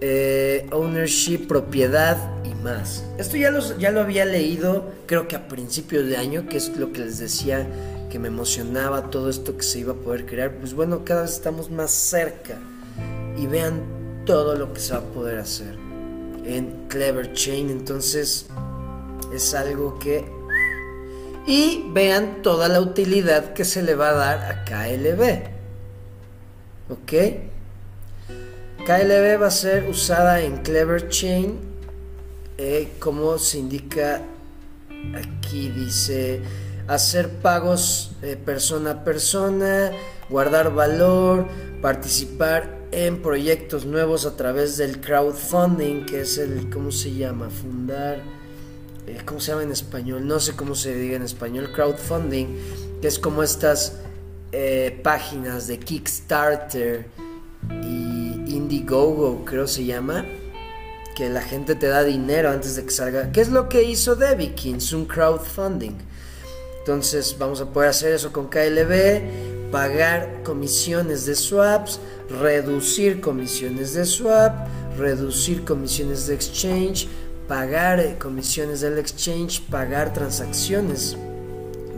eh, 0.00 0.66
ownership, 0.72 1.46
propiedad 1.46 2.16
y 2.44 2.54
más. 2.62 3.04
Esto 3.18 3.36
ya, 3.36 3.52
ya 3.78 3.90
lo 3.90 4.00
había 4.00 4.24
leído, 4.24 4.92
creo 5.04 5.28
que 5.28 5.36
a 5.36 5.46
principios 5.46 6.06
de 6.06 6.16
año, 6.16 6.48
que 6.48 6.56
es 6.56 6.74
lo 6.74 6.90
que 6.92 7.00
les 7.00 7.18
decía 7.18 7.66
que 8.08 8.18
me 8.18 8.28
emocionaba 8.28 9.10
todo 9.10 9.28
esto 9.28 9.56
que 9.58 9.62
se 9.62 9.80
iba 9.80 9.92
a 9.92 9.96
poder 9.96 10.24
crear. 10.24 10.52
Pues 10.56 10.72
bueno, 10.72 11.04
cada 11.04 11.22
vez 11.22 11.32
estamos 11.32 11.70
más 11.70 11.90
cerca 11.90 12.58
y 13.40 13.46
vean 13.46 14.22
todo 14.26 14.54
lo 14.54 14.74
que 14.74 14.80
se 14.80 14.92
va 14.92 14.98
a 14.98 15.02
poder 15.02 15.38
hacer 15.38 15.74
en 16.44 16.86
Clever 16.88 17.32
Chain. 17.32 17.70
Entonces 17.70 18.46
es 19.32 19.54
algo 19.54 19.98
que... 19.98 20.26
Y 21.46 21.86
vean 21.92 22.42
toda 22.42 22.68
la 22.68 22.80
utilidad 22.82 23.54
que 23.54 23.64
se 23.64 23.82
le 23.82 23.94
va 23.94 24.10
a 24.10 24.12
dar 24.12 24.38
a 24.52 24.64
KLB. 24.64 25.42
¿Ok? 26.90 27.12
KLB 28.84 29.40
va 29.40 29.46
a 29.46 29.50
ser 29.50 29.88
usada 29.88 30.42
en 30.42 30.58
Clever 30.58 31.08
Chain. 31.08 31.58
Eh, 32.58 32.92
como 32.98 33.38
se 33.38 33.58
indica 33.58 34.20
aquí, 35.14 35.70
dice 35.70 36.42
hacer 36.88 37.30
pagos 37.30 38.12
eh, 38.20 38.36
persona 38.36 38.90
a 38.90 39.04
persona, 39.04 39.92
guardar 40.28 40.74
valor, 40.74 41.46
participar 41.80 42.79
en 42.92 43.22
proyectos 43.22 43.84
nuevos 43.86 44.26
a 44.26 44.36
través 44.36 44.76
del 44.76 45.00
crowdfunding, 45.00 46.06
que 46.06 46.22
es 46.22 46.38
el, 46.38 46.70
¿cómo 46.70 46.90
se 46.90 47.14
llama? 47.14 47.48
Fundar, 47.50 48.22
eh, 49.06 49.18
¿cómo 49.24 49.40
se 49.40 49.52
llama 49.52 49.62
en 49.62 49.72
español? 49.72 50.26
No 50.26 50.40
sé 50.40 50.54
cómo 50.54 50.74
se 50.74 50.94
diga 50.94 51.16
en 51.16 51.22
español, 51.22 51.70
crowdfunding, 51.72 52.46
que 53.00 53.08
es 53.08 53.18
como 53.18 53.42
estas 53.42 53.98
eh, 54.52 54.98
páginas 55.02 55.66
de 55.66 55.78
Kickstarter 55.78 57.06
y 57.84 58.54
Indiegogo, 58.54 59.44
creo 59.44 59.68
se 59.68 59.84
llama, 59.84 60.24
que 61.14 61.28
la 61.28 61.42
gente 61.42 61.74
te 61.76 61.86
da 61.86 62.02
dinero 62.02 62.50
antes 62.50 62.76
de 62.76 62.84
que 62.84 62.90
salga. 62.90 63.30
¿Qué 63.30 63.40
es 63.40 63.50
lo 63.50 63.68
que 63.68 63.82
hizo 63.82 64.18
Kings 64.56 64.92
Un 64.92 65.06
crowdfunding. 65.06 65.96
Entonces 66.80 67.36
vamos 67.38 67.60
a 67.60 67.66
poder 67.66 67.90
hacer 67.90 68.14
eso 68.14 68.32
con 68.32 68.48
KLB 68.48 69.59
pagar 69.70 70.42
comisiones 70.42 71.26
de 71.26 71.34
swaps, 71.34 72.00
reducir 72.28 73.20
comisiones 73.20 73.94
de 73.94 74.04
swap, 74.04 74.66
reducir 74.98 75.64
comisiones 75.64 76.26
de 76.26 76.34
exchange, 76.34 77.08
pagar 77.48 78.00
eh, 78.00 78.16
comisiones 78.18 78.80
del 78.80 78.98
exchange, 78.98 79.62
pagar 79.70 80.12
transacciones 80.12 81.16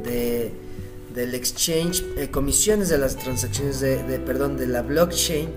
de, 0.05 0.53
del 1.15 1.35
exchange, 1.35 2.05
eh, 2.17 2.29
comisiones 2.31 2.89
de 2.89 2.99
las 2.99 3.17
transacciones 3.17 3.81
de, 3.81 3.97
perdón, 4.25 4.57
de 4.57 4.67
la 4.67 4.83
blockchain, 4.83 5.49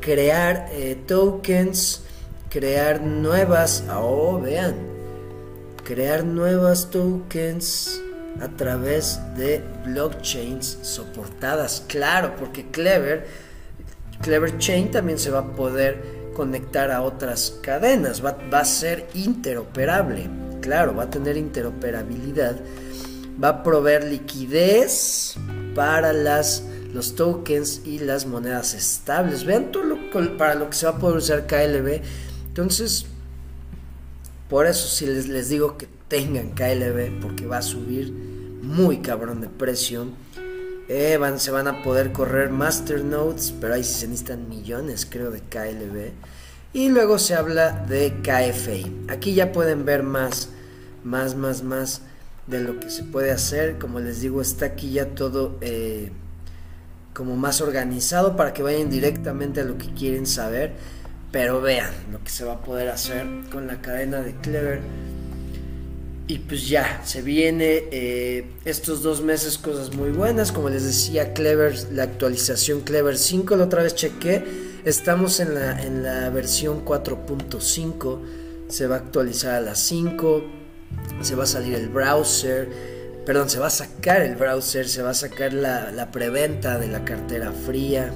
crear 0.00 0.68
eh, 0.72 0.96
tokens, 1.06 2.02
crear 2.50 3.00
nuevas, 3.00 3.84
oh 3.94 4.40
vean, 4.40 4.74
crear 5.84 6.24
nuevas 6.24 6.90
tokens 6.90 8.01
a 8.40 8.48
través 8.48 9.20
de 9.36 9.62
blockchains 9.84 10.78
soportadas, 10.82 11.84
claro, 11.86 12.34
porque 12.36 12.70
Clever, 12.70 13.26
Clever 14.20 14.58
Chain 14.58 14.90
también 14.90 15.18
se 15.18 15.30
va 15.30 15.40
a 15.40 15.54
poder 15.54 16.30
conectar 16.34 16.90
a 16.90 17.02
otras 17.02 17.58
cadenas, 17.62 18.24
va, 18.24 18.36
va 18.52 18.60
a 18.60 18.64
ser 18.64 19.06
interoperable, 19.14 20.28
claro, 20.60 20.94
va 20.94 21.04
a 21.04 21.10
tener 21.10 21.36
interoperabilidad 21.36 22.56
va 23.42 23.48
a 23.48 23.62
proveer 23.62 24.04
liquidez 24.04 25.34
para 25.74 26.12
las, 26.12 26.64
los 26.92 27.14
tokens 27.14 27.82
y 27.84 27.98
las 27.98 28.26
monedas 28.26 28.74
estables. 28.74 29.44
Vean 29.44 29.72
todo 29.72 29.84
lo, 29.84 30.36
para 30.36 30.54
lo 30.54 30.70
que 30.70 30.76
se 30.76 30.86
va 30.86 30.92
a 30.92 30.98
poder 30.98 31.16
usar 31.16 31.46
KLB. 31.46 32.02
Entonces, 32.48 33.06
por 34.48 34.66
eso 34.66 34.86
si 34.88 35.06
les, 35.06 35.28
les 35.28 35.48
digo 35.48 35.76
que 35.76 35.88
tengan 36.12 36.50
KLB 36.50 37.22
porque 37.22 37.46
va 37.46 37.56
a 37.56 37.62
subir 37.62 38.12
muy 38.12 38.98
cabrón 38.98 39.40
de 39.40 39.48
precio. 39.48 40.08
Eh, 40.90 41.18
se 41.38 41.50
van 41.50 41.68
a 41.68 41.82
poder 41.82 42.12
correr 42.12 42.50
masternodes, 42.50 43.54
pero 43.58 43.72
ahí 43.72 43.82
se 43.82 44.06
necesitan 44.08 44.46
millones, 44.46 45.06
creo, 45.08 45.30
de 45.30 45.40
KLB. 45.40 46.12
Y 46.74 46.90
luego 46.90 47.18
se 47.18 47.34
habla 47.34 47.86
de 47.88 48.12
KFI. 48.22 49.06
Aquí 49.08 49.32
ya 49.32 49.52
pueden 49.52 49.86
ver 49.86 50.02
más, 50.02 50.50
más, 51.02 51.34
más, 51.34 51.62
más 51.62 52.02
de 52.46 52.60
lo 52.60 52.78
que 52.78 52.90
se 52.90 53.04
puede 53.04 53.30
hacer. 53.30 53.78
Como 53.78 53.98
les 53.98 54.20
digo, 54.20 54.42
está 54.42 54.66
aquí 54.66 54.92
ya 54.92 55.14
todo 55.14 55.56
eh, 55.62 56.12
como 57.14 57.36
más 57.36 57.62
organizado 57.62 58.36
para 58.36 58.52
que 58.52 58.62
vayan 58.62 58.90
directamente 58.90 59.62
a 59.62 59.64
lo 59.64 59.78
que 59.78 59.86
quieren 59.94 60.26
saber. 60.26 60.74
Pero 61.30 61.62
vean 61.62 61.90
lo 62.12 62.22
que 62.22 62.28
se 62.28 62.44
va 62.44 62.52
a 62.52 62.60
poder 62.60 62.90
hacer 62.90 63.26
con 63.50 63.66
la 63.66 63.80
cadena 63.80 64.20
de 64.20 64.34
Clever. 64.34 64.82
Y 66.32 66.38
pues 66.38 66.66
ya, 66.66 67.02
se 67.04 67.20
viene 67.20 67.84
eh, 67.90 68.46
estos 68.64 69.02
dos 69.02 69.20
meses 69.20 69.58
cosas 69.58 69.94
muy 69.94 70.12
buenas. 70.12 70.50
Como 70.50 70.70
les 70.70 70.82
decía, 70.82 71.34
Clever, 71.34 71.74
la 71.92 72.04
actualización 72.04 72.80
Clever 72.80 73.18
5, 73.18 73.54
la 73.56 73.64
otra 73.64 73.82
vez 73.82 73.94
chequé. 73.94 74.42
Estamos 74.86 75.40
en 75.40 75.54
la, 75.54 75.82
en 75.82 76.02
la 76.02 76.30
versión 76.30 76.86
4.5. 76.86 78.18
Se 78.68 78.86
va 78.86 78.94
a 78.94 78.98
actualizar 79.00 79.56
a 79.56 79.60
las 79.60 79.78
5 79.80 80.62
se 81.20 81.34
va 81.34 81.44
a 81.44 81.46
salir 81.46 81.74
el 81.74 81.88
browser, 81.88 82.68
perdón, 83.24 83.48
se 83.48 83.58
va 83.58 83.68
a 83.68 83.70
sacar 83.70 84.22
el 84.22 84.36
browser, 84.36 84.88
se 84.88 85.02
va 85.02 85.10
a 85.10 85.14
sacar 85.14 85.52
la, 85.52 86.10
preventa 86.10 86.78
de 86.78 86.88
la 86.88 87.04
cartera 87.04 87.52
fría. 87.52 88.12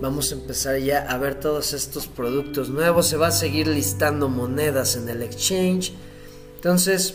Vamos 0.00 0.32
a 0.32 0.34
empezar 0.34 0.78
ya 0.78 1.00
a 1.00 1.18
ver 1.18 1.34
todos 1.34 1.74
estos 1.74 2.06
productos 2.06 2.70
nuevos. 2.70 3.06
Se 3.06 3.16
va 3.16 3.28
a 3.28 3.32
seguir 3.32 3.68
listando 3.68 4.28
monedas 4.28 4.96
en 4.96 5.08
el 5.08 5.22
exchange. 5.22 5.92
Entonces, 6.60 7.14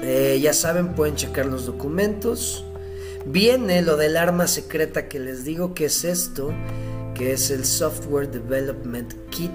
eh, 0.00 0.38
ya 0.40 0.52
saben, 0.52 0.94
pueden 0.94 1.16
checar 1.16 1.46
los 1.46 1.66
documentos. 1.66 2.64
Viene 3.26 3.82
lo 3.82 3.96
del 3.96 4.16
arma 4.16 4.46
secreta 4.46 5.08
que 5.08 5.18
les 5.18 5.44
digo 5.44 5.74
que 5.74 5.86
es 5.86 6.04
esto, 6.04 6.52
que 7.16 7.32
es 7.32 7.50
el 7.50 7.64
Software 7.64 8.30
Development 8.30 9.12
Kit. 9.30 9.50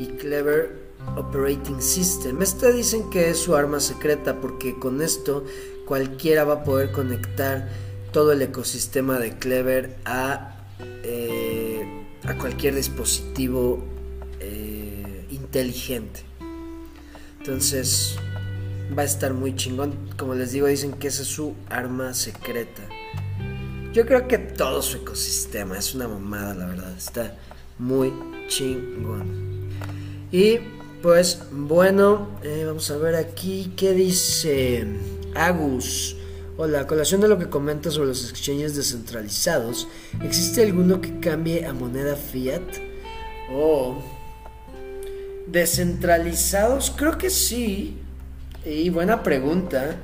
Y 0.00 0.06
Clever 0.18 0.80
Operating 1.16 1.80
System. 1.80 2.42
Este 2.42 2.72
dicen 2.72 3.08
que 3.08 3.30
es 3.30 3.38
su 3.38 3.54
arma 3.54 3.78
secreta 3.78 4.40
porque 4.40 4.76
con 4.76 5.00
esto 5.00 5.44
cualquiera 5.86 6.42
va 6.42 6.54
a 6.54 6.64
poder 6.64 6.90
conectar 6.90 7.68
todo 8.10 8.32
el 8.32 8.42
ecosistema 8.42 9.20
de 9.20 9.38
Clever 9.38 9.96
a, 10.04 10.56
eh, 11.04 11.84
a 12.24 12.36
cualquier 12.36 12.74
dispositivo 12.74 13.84
eh, 14.40 15.26
inteligente. 15.30 16.29
Entonces 17.40 18.16
va 18.96 19.02
a 19.02 19.06
estar 19.06 19.32
muy 19.32 19.56
chingón. 19.56 19.94
Como 20.18 20.34
les 20.34 20.52
digo, 20.52 20.66
dicen 20.66 20.92
que 20.92 21.08
esa 21.08 21.22
es 21.22 21.28
su 21.28 21.54
arma 21.70 22.12
secreta. 22.12 22.82
Yo 23.94 24.04
creo 24.04 24.28
que 24.28 24.36
todo 24.36 24.82
su 24.82 24.98
ecosistema 24.98 25.78
es 25.78 25.94
una 25.94 26.06
mamada, 26.06 26.54
la 26.54 26.66
verdad. 26.66 26.94
Está 26.94 27.38
muy 27.78 28.12
chingón. 28.46 29.70
Y 30.30 30.58
pues 31.00 31.40
bueno, 31.50 32.28
eh, 32.42 32.64
vamos 32.66 32.90
a 32.90 32.98
ver 32.98 33.14
aquí 33.14 33.72
qué 33.74 33.94
dice 33.94 34.86
Agus. 35.34 36.16
Hola, 36.58 36.80
a 36.80 36.86
colación 36.86 37.22
de 37.22 37.28
lo 37.28 37.38
que 37.38 37.48
comenta 37.48 37.90
sobre 37.90 38.08
los 38.08 38.28
exchanges 38.28 38.76
descentralizados, 38.76 39.88
¿existe 40.22 40.62
alguno 40.62 41.00
que 41.00 41.18
cambie 41.20 41.64
a 41.64 41.72
moneda 41.72 42.16
fiat? 42.16 42.60
Oh, 43.50 44.19
descentralizados, 45.50 46.92
creo 46.96 47.18
que 47.18 47.30
sí. 47.30 47.98
Y 48.64 48.90
buena 48.90 49.22
pregunta. 49.22 49.96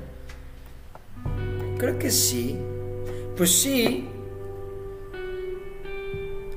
Creo 1.78 1.98
que 1.98 2.10
sí. 2.10 2.58
Pues 3.36 3.50
sí. 3.50 4.08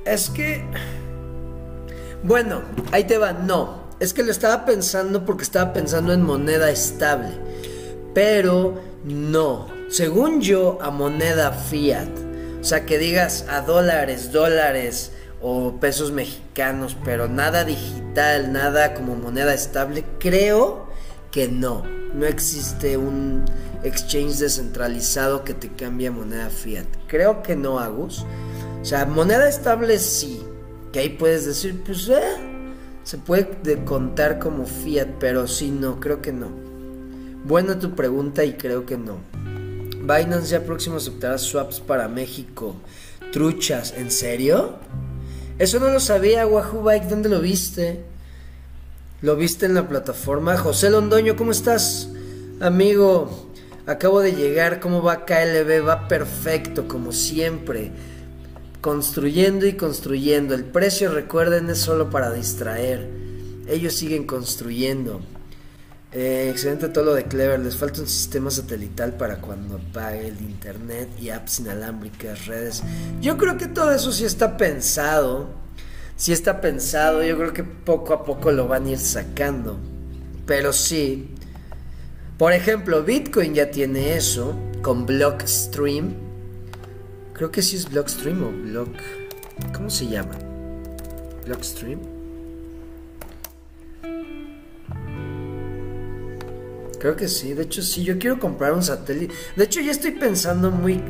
Es 0.06 0.30
que... 0.30 0.64
Bueno, 2.24 2.62
ahí 2.92 3.04
te 3.04 3.18
va, 3.18 3.34
no. 3.34 3.90
Es 4.00 4.14
que 4.14 4.24
lo 4.24 4.32
estaba 4.32 4.66
pensando 4.66 5.26
porque 5.26 5.44
estaba 5.44 5.74
pensando 5.74 6.14
en 6.14 6.22
moneda 6.22 6.72
estable. 6.72 7.32
Pero 8.14 8.82
no. 9.04 9.68
Según 9.90 10.42
yo, 10.42 10.80
a 10.82 10.90
moneda 10.90 11.52
fiat. 11.52 12.10
O 12.62 12.64
sea, 12.64 12.86
que 12.86 12.98
digas 12.98 13.46
a 13.50 13.62
dólares, 13.62 14.32
dólares 14.32 15.12
o 15.42 15.80
pesos 15.80 16.12
mexicanos, 16.12 16.98
pero 17.06 17.28
nada 17.28 17.64
digital, 17.64 17.99
nada 18.16 18.94
como 18.94 19.16
moneda 19.16 19.54
estable. 19.54 20.06
Creo 20.20 20.88
que 21.32 21.48
no. 21.48 21.84
No 22.14 22.26
existe 22.26 22.98
un 22.98 23.46
exchange 23.84 24.38
descentralizado 24.38 25.44
que 25.44 25.54
te 25.54 25.70
cambie 25.70 26.10
moneda 26.12 26.50
fiat. 26.50 26.88
Creo 27.08 27.44
que 27.44 27.56
no, 27.56 27.80
Agus. 27.80 28.26
O 28.82 28.86
sea, 28.86 29.06
moneda 29.06 29.48
estable 29.48 30.00
sí. 30.00 30.42
Que 30.92 31.00
ahí 31.00 31.10
puedes 31.10 31.46
decir, 31.46 31.82
pues, 31.86 32.10
eh, 32.10 32.22
se 33.04 33.18
puede 33.18 33.84
contar 33.86 34.40
como 34.40 34.66
fiat, 34.66 35.08
pero 35.20 35.48
sí, 35.48 35.70
no, 35.70 36.00
creo 36.00 36.22
que 36.22 36.32
no. 36.32 36.48
Buena 37.46 37.80
tu 37.80 37.96
pregunta 37.96 38.44
y 38.44 38.54
creo 38.54 38.86
que 38.86 38.98
no. 38.98 39.18
Binance 40.02 40.48
ya 40.48 40.64
próximo 40.64 40.98
aceptará 40.98 41.38
swaps 41.38 41.80
para 41.80 42.08
México. 42.08 42.76
Truchas, 43.32 43.94
¿en 43.96 44.10
serio? 44.10 44.80
Eso 45.60 45.80
no 45.80 45.90
lo 45.90 46.00
sabía, 46.00 46.48
Wahoo 46.48 46.82
Bike, 46.82 47.08
¿dónde 47.08 47.30
lo 47.30 47.42
viste? 47.42 48.04
¿Lo 49.22 49.36
viste 49.36 49.66
en 49.66 49.76
la 49.76 49.88
plataforma? 49.88 50.58
José 50.58 50.90
Londoño, 50.90 51.36
¿cómo 51.36 51.52
estás? 51.52 52.10
Amigo, 52.62 53.52
acabo 53.86 54.22
de 54.22 54.32
llegar, 54.32 54.80
¿cómo 54.80 55.04
va 55.04 55.26
KLB? 55.26 55.88
Va 55.88 56.08
perfecto, 56.08 56.88
como 56.88 57.12
siempre 57.12 57.92
construyendo 58.82 59.66
y 59.66 59.74
construyendo. 59.74 60.56
El 60.56 60.64
precio, 60.66 61.12
recuerden, 61.12 61.70
es 61.70 61.80
solo 61.80 62.10
para 62.10 62.32
distraer. 62.32 63.10
Ellos 63.68 63.94
siguen 63.94 64.26
construyendo. 64.26 65.22
Eh, 66.12 66.50
excelente 66.50 66.90
todo 66.90 67.06
lo 67.06 67.14
de 67.14 67.26
Clever. 67.26 67.60
Les 67.60 67.76
falta 67.76 68.02
un 68.02 68.08
sistema 68.08 68.50
satelital 68.50 69.14
para 69.14 69.42
cuando 69.42 69.76
apague 69.76 70.28
el 70.28 70.42
internet 70.42 71.10
y 71.20 71.30
apps 71.30 71.60
inalámbricas, 71.60 72.48
redes. 72.48 72.84
Yo 73.22 73.38
creo 73.38 73.58
que 73.58 73.68
todo 73.68 73.92
eso 73.92 74.12
sí 74.12 74.26
está 74.26 74.58
pensado. 74.58 75.50
Sí 76.16 76.32
está 76.32 76.62
pensado. 76.62 77.24
Yo 77.24 77.38
creo 77.38 77.54
que 77.54 77.64
poco 77.64 78.14
a 78.14 78.24
poco 78.24 78.52
lo 78.52 78.68
van 78.68 78.86
a 78.88 78.92
ir 78.92 79.00
sacando. 79.00 79.78
Pero 80.46 80.74
sí. 80.74 81.36
Por 82.38 82.54
ejemplo, 82.54 83.04
Bitcoin 83.04 83.54
ya 83.54 83.70
tiene 83.70 84.16
eso 84.16 84.56
con 84.82 85.06
Blockstream 85.06 86.30
Creo 87.40 87.52
que 87.52 87.62
sí 87.62 87.78
es 87.78 87.90
Blockstream 87.90 88.44
o 88.44 88.52
Block. 88.52 88.94
¿Cómo 89.74 89.90
se 89.90 90.06
llama? 90.08 90.38
Blockstream. 91.46 92.19
Creo 97.00 97.16
que 97.16 97.28
sí, 97.28 97.54
de 97.54 97.64
hecho 97.64 97.82
sí, 97.82 98.04
yo 98.04 98.20
quiero 98.20 98.40
comprar 98.40 98.74
un 98.74 98.84
satélite. 98.84 99.34
De 99.56 99.64
hecho 99.64 99.80
ya 99.82 99.92
estoy 99.92 100.12
pensando 100.12 100.70
muy, 100.70 101.02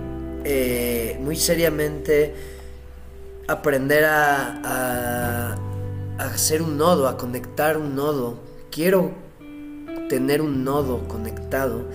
eh, 0.43 1.17
muy 1.21 1.35
seriamente 1.35 2.33
aprender 3.47 4.05
a, 4.05 4.61
a, 4.63 5.57
a 6.19 6.25
hacer 6.25 6.61
un 6.61 6.77
nodo, 6.77 7.07
a 7.07 7.17
conectar 7.17 7.77
un 7.77 7.95
nodo. 7.95 8.39
Quiero 8.71 9.11
tener 10.09 10.41
un 10.41 10.63
nodo 10.63 11.07
conectado, 11.07 11.85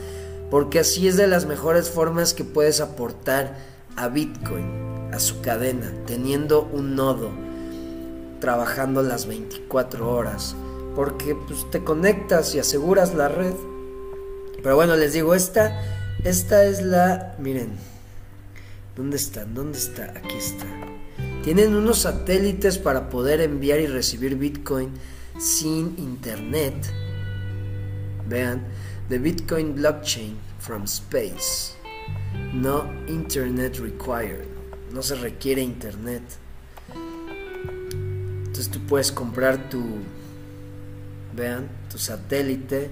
porque 0.50 0.78
así 0.78 1.06
es 1.06 1.16
de 1.16 1.26
las 1.26 1.46
mejores 1.46 1.90
formas 1.90 2.32
que 2.32 2.44
puedes 2.44 2.80
aportar 2.80 3.58
a 3.96 4.08
Bitcoin, 4.08 5.10
a 5.12 5.18
su 5.18 5.40
cadena, 5.42 5.92
teniendo 6.06 6.62
un 6.62 6.96
nodo, 6.96 7.30
trabajando 8.40 9.02
las 9.02 9.26
24 9.26 10.10
horas, 10.10 10.56
porque 10.94 11.36
pues, 11.46 11.70
te 11.70 11.84
conectas 11.84 12.54
y 12.54 12.60
aseguras 12.60 13.14
la 13.14 13.28
red. 13.28 13.54
Pero 14.64 14.76
bueno, 14.76 14.96
les 14.96 15.12
digo, 15.12 15.34
esta, 15.34 15.78
esta 16.24 16.64
es 16.64 16.80
la, 16.80 17.36
miren, 17.38 17.76
¿dónde 18.96 19.18
están? 19.18 19.52
¿Dónde 19.52 19.76
está? 19.76 20.04
Aquí 20.16 20.38
está. 20.38 20.64
Tienen 21.44 21.74
unos 21.74 21.98
satélites 21.98 22.78
para 22.78 23.10
poder 23.10 23.42
enviar 23.42 23.78
y 23.78 23.86
recibir 23.86 24.36
Bitcoin 24.36 24.90
sin 25.38 25.94
internet. 25.98 26.74
Vean, 28.26 28.64
the 29.10 29.18
Bitcoin 29.18 29.74
blockchain 29.74 30.38
from 30.60 30.84
space. 30.84 31.74
No 32.54 32.90
internet 33.06 33.76
required. 33.80 34.46
No 34.90 35.02
se 35.02 35.16
requiere 35.16 35.60
internet. 35.60 36.22
Entonces 38.46 38.70
tú 38.70 38.78
puedes 38.86 39.12
comprar 39.12 39.68
tu, 39.68 39.98
vean, 41.36 41.68
tu 41.90 41.98
satélite. 41.98 42.90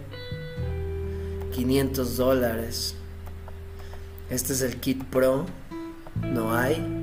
500 1.53 2.16
dólares. 2.16 2.94
Este 4.30 4.53
es 4.53 4.62
el 4.62 4.80
kit 4.80 5.05
pro. 5.05 5.46
No 6.20 6.53
hay. 6.55 7.03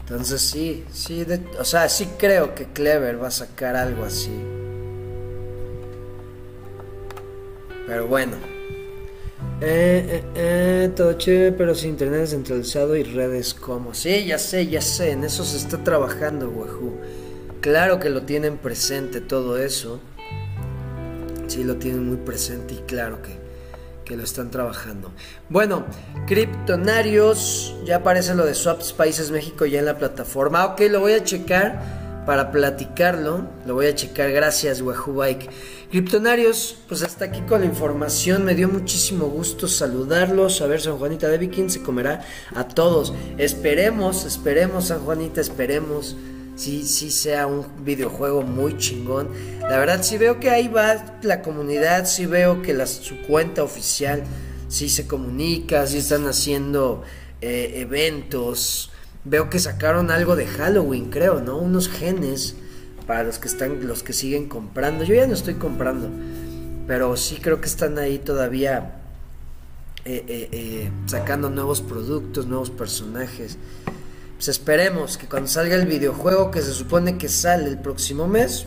Entonces 0.00 0.42
sí, 0.42 0.84
sí, 0.92 1.24
o 1.58 1.64
sea, 1.64 1.88
sí 1.88 2.06
creo 2.18 2.54
que 2.54 2.66
Clever 2.66 3.22
va 3.22 3.28
a 3.28 3.30
sacar 3.30 3.76
algo 3.76 4.04
así. 4.04 4.30
Pero 7.86 8.06
bueno. 8.08 8.32
Eh, 9.60 10.04
eh, 10.08 10.24
eh, 10.34 10.90
todo 10.94 11.12
chévere, 11.14 11.52
pero 11.52 11.74
sin 11.74 11.90
internet 11.90 12.20
descentralizado 12.20 12.96
y 12.96 13.04
redes 13.04 13.54
como. 13.54 13.94
Sí, 13.94 14.26
ya 14.26 14.38
sé, 14.38 14.66
ya 14.66 14.80
sé, 14.80 15.12
en 15.12 15.24
eso 15.24 15.44
se 15.44 15.56
está 15.56 15.82
trabajando, 15.82 16.50
Wahoo. 16.50 16.98
Claro 17.62 17.98
que 17.98 18.10
lo 18.10 18.22
tienen 18.22 18.58
presente 18.58 19.22
todo 19.22 19.56
eso. 19.56 20.00
Sí, 21.46 21.64
lo 21.64 21.76
tienen 21.76 22.06
muy 22.06 22.18
presente 22.18 22.74
y 22.74 22.78
claro 22.86 23.22
que 23.22 23.42
que 24.04 24.16
lo 24.16 24.24
están 24.24 24.50
trabajando. 24.50 25.10
Bueno, 25.48 25.84
Criptonarios, 26.26 27.74
ya 27.84 27.96
aparece 27.96 28.34
lo 28.34 28.44
de 28.44 28.54
Swaps 28.54 28.92
Países 28.92 29.30
México 29.30 29.66
ya 29.66 29.78
en 29.78 29.86
la 29.86 29.98
plataforma. 29.98 30.66
Ok, 30.66 30.82
lo 30.90 31.00
voy 31.00 31.12
a 31.12 31.24
checar 31.24 32.24
para 32.26 32.50
platicarlo. 32.50 33.46
Lo 33.66 33.74
voy 33.74 33.86
a 33.86 33.94
checar, 33.94 34.30
gracias 34.32 34.82
Wahoo 34.82 35.14
Bike. 35.14 35.48
Criptonarios, 35.90 36.76
pues 36.88 37.02
hasta 37.02 37.26
aquí 37.26 37.40
con 37.42 37.60
la 37.60 37.66
información. 37.66 38.44
Me 38.44 38.54
dio 38.54 38.68
muchísimo 38.68 39.26
gusto 39.26 39.68
saludarlos. 39.68 40.60
A 40.62 40.66
ver, 40.66 40.80
San 40.80 40.98
Juanita 40.98 41.28
de 41.28 41.38
Viking 41.38 41.68
se 41.68 41.82
comerá 41.82 42.22
a 42.54 42.66
todos. 42.66 43.12
Esperemos, 43.38 44.24
esperemos, 44.24 44.88
San 44.88 45.00
Juanita, 45.00 45.40
esperemos 45.40 46.16
sí, 46.56 46.84
sí 46.84 47.10
sea 47.10 47.46
un 47.46 47.66
videojuego 47.84 48.42
muy 48.42 48.76
chingón. 48.76 49.28
La 49.60 49.78
verdad, 49.78 50.02
sí 50.02 50.18
veo 50.18 50.40
que 50.40 50.50
ahí 50.50 50.68
va 50.68 51.18
la 51.22 51.42
comunidad, 51.42 52.06
sí 52.06 52.26
veo 52.26 52.62
que 52.62 52.74
la, 52.74 52.86
su 52.86 53.20
cuenta 53.22 53.62
oficial 53.62 54.24
sí 54.68 54.88
se 54.88 55.06
comunica, 55.06 55.86
sí 55.86 55.98
están 55.98 56.26
haciendo 56.26 57.02
eh, 57.40 57.74
eventos. 57.76 58.90
Veo 59.24 59.50
que 59.50 59.58
sacaron 59.58 60.10
algo 60.10 60.34
de 60.34 60.46
Halloween, 60.46 61.10
creo, 61.10 61.40
¿no? 61.40 61.58
Unos 61.58 61.88
genes 61.88 62.56
para 63.06 63.22
los 63.22 63.38
que 63.38 63.48
están, 63.48 63.86
los 63.86 64.02
que 64.02 64.12
siguen 64.12 64.48
comprando. 64.48 65.04
Yo 65.04 65.14
ya 65.14 65.26
no 65.26 65.34
estoy 65.34 65.54
comprando, 65.54 66.08
pero 66.86 67.16
sí 67.16 67.36
creo 67.40 67.60
que 67.60 67.66
están 67.66 67.98
ahí 67.98 68.18
todavía 68.18 68.96
eh, 70.04 70.24
eh, 70.26 70.90
sacando 71.06 71.50
nuevos 71.50 71.80
productos, 71.82 72.46
nuevos 72.46 72.70
personajes. 72.70 73.58
Pues 74.42 74.58
esperemos 74.58 75.18
que 75.18 75.28
cuando 75.28 75.48
salga 75.48 75.76
el 75.76 75.86
videojuego 75.86 76.50
que 76.50 76.62
se 76.62 76.72
supone 76.72 77.16
que 77.16 77.28
sale 77.28 77.68
el 77.68 77.78
próximo 77.78 78.26
mes, 78.26 78.66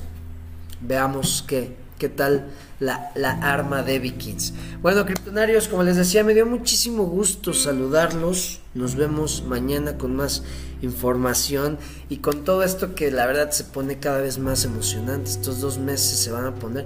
veamos 0.80 1.44
qué, 1.46 1.76
qué 2.00 2.08
tal 2.08 2.48
la, 2.80 3.12
la 3.14 3.32
arma 3.32 3.84
de 3.84 4.00
Vikings. 4.00 4.54
Bueno, 4.82 5.06
criptonarios, 5.06 5.68
como 5.68 5.84
les 5.84 5.98
decía, 5.98 6.24
me 6.24 6.34
dio 6.34 6.46
muchísimo 6.46 7.04
gusto 7.04 7.54
saludarlos. 7.54 8.62
Nos 8.74 8.96
vemos 8.96 9.44
mañana 9.46 9.98
con 9.98 10.16
más 10.16 10.44
información 10.82 11.78
y 12.08 12.20
con 12.20 12.46
todo 12.46 12.64
esto 12.64 12.96
que 12.96 13.12
la 13.12 13.26
verdad 13.26 13.52
se 13.52 13.66
pone 13.66 14.00
cada 14.00 14.22
vez 14.22 14.40
más 14.40 14.64
emocionante. 14.64 15.30
Estos 15.30 15.60
dos 15.60 15.78
meses 15.78 16.20
se 16.20 16.32
van 16.32 16.46
a 16.46 16.56
poner... 16.56 16.86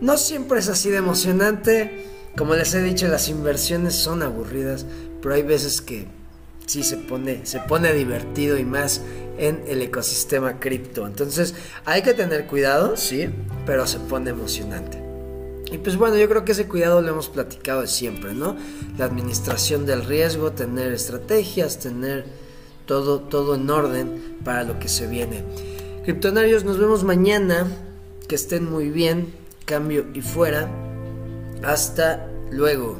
No 0.00 0.16
siempre 0.16 0.60
es 0.60 0.68
así 0.68 0.90
de 0.90 0.98
emocionante. 0.98 2.06
Como 2.38 2.54
les 2.54 2.72
he 2.72 2.82
dicho, 2.82 3.08
las 3.08 3.28
inversiones 3.28 3.96
son 3.96 4.22
aburridas, 4.22 4.86
pero 5.20 5.34
hay 5.34 5.42
veces 5.42 5.80
que 5.80 6.06
sí 6.66 6.82
se 6.82 6.96
pone, 6.96 7.46
se 7.46 7.60
pone 7.60 7.92
divertido 7.94 8.58
y 8.58 8.64
más 8.64 9.00
en 9.38 9.62
el 9.66 9.82
ecosistema 9.82 10.58
cripto. 10.58 11.06
Entonces 11.06 11.54
hay 11.84 12.02
que 12.02 12.14
tener 12.14 12.46
cuidado, 12.46 12.96
sí, 12.96 13.28
pero 13.64 13.86
se 13.86 13.98
pone 13.98 14.30
emocionante. 14.30 15.02
Y 15.72 15.78
pues 15.78 15.96
bueno, 15.96 16.16
yo 16.16 16.28
creo 16.28 16.44
que 16.44 16.52
ese 16.52 16.68
cuidado 16.68 17.02
lo 17.02 17.08
hemos 17.08 17.28
platicado 17.28 17.86
siempre, 17.86 18.34
¿no? 18.34 18.56
La 18.98 19.06
administración 19.06 19.84
del 19.84 20.04
riesgo, 20.04 20.52
tener 20.52 20.92
estrategias, 20.92 21.78
tener 21.78 22.24
todo, 22.86 23.20
todo 23.20 23.56
en 23.56 23.68
orden 23.68 24.38
para 24.44 24.62
lo 24.62 24.78
que 24.78 24.88
se 24.88 25.08
viene. 25.08 25.42
Criptonarios, 26.04 26.64
nos 26.64 26.78
vemos 26.78 27.02
mañana. 27.02 27.66
Que 28.28 28.36
estén 28.36 28.70
muy 28.70 28.90
bien. 28.90 29.32
Cambio 29.64 30.06
y 30.14 30.20
fuera. 30.20 30.68
Hasta 31.64 32.28
luego. 32.50 32.96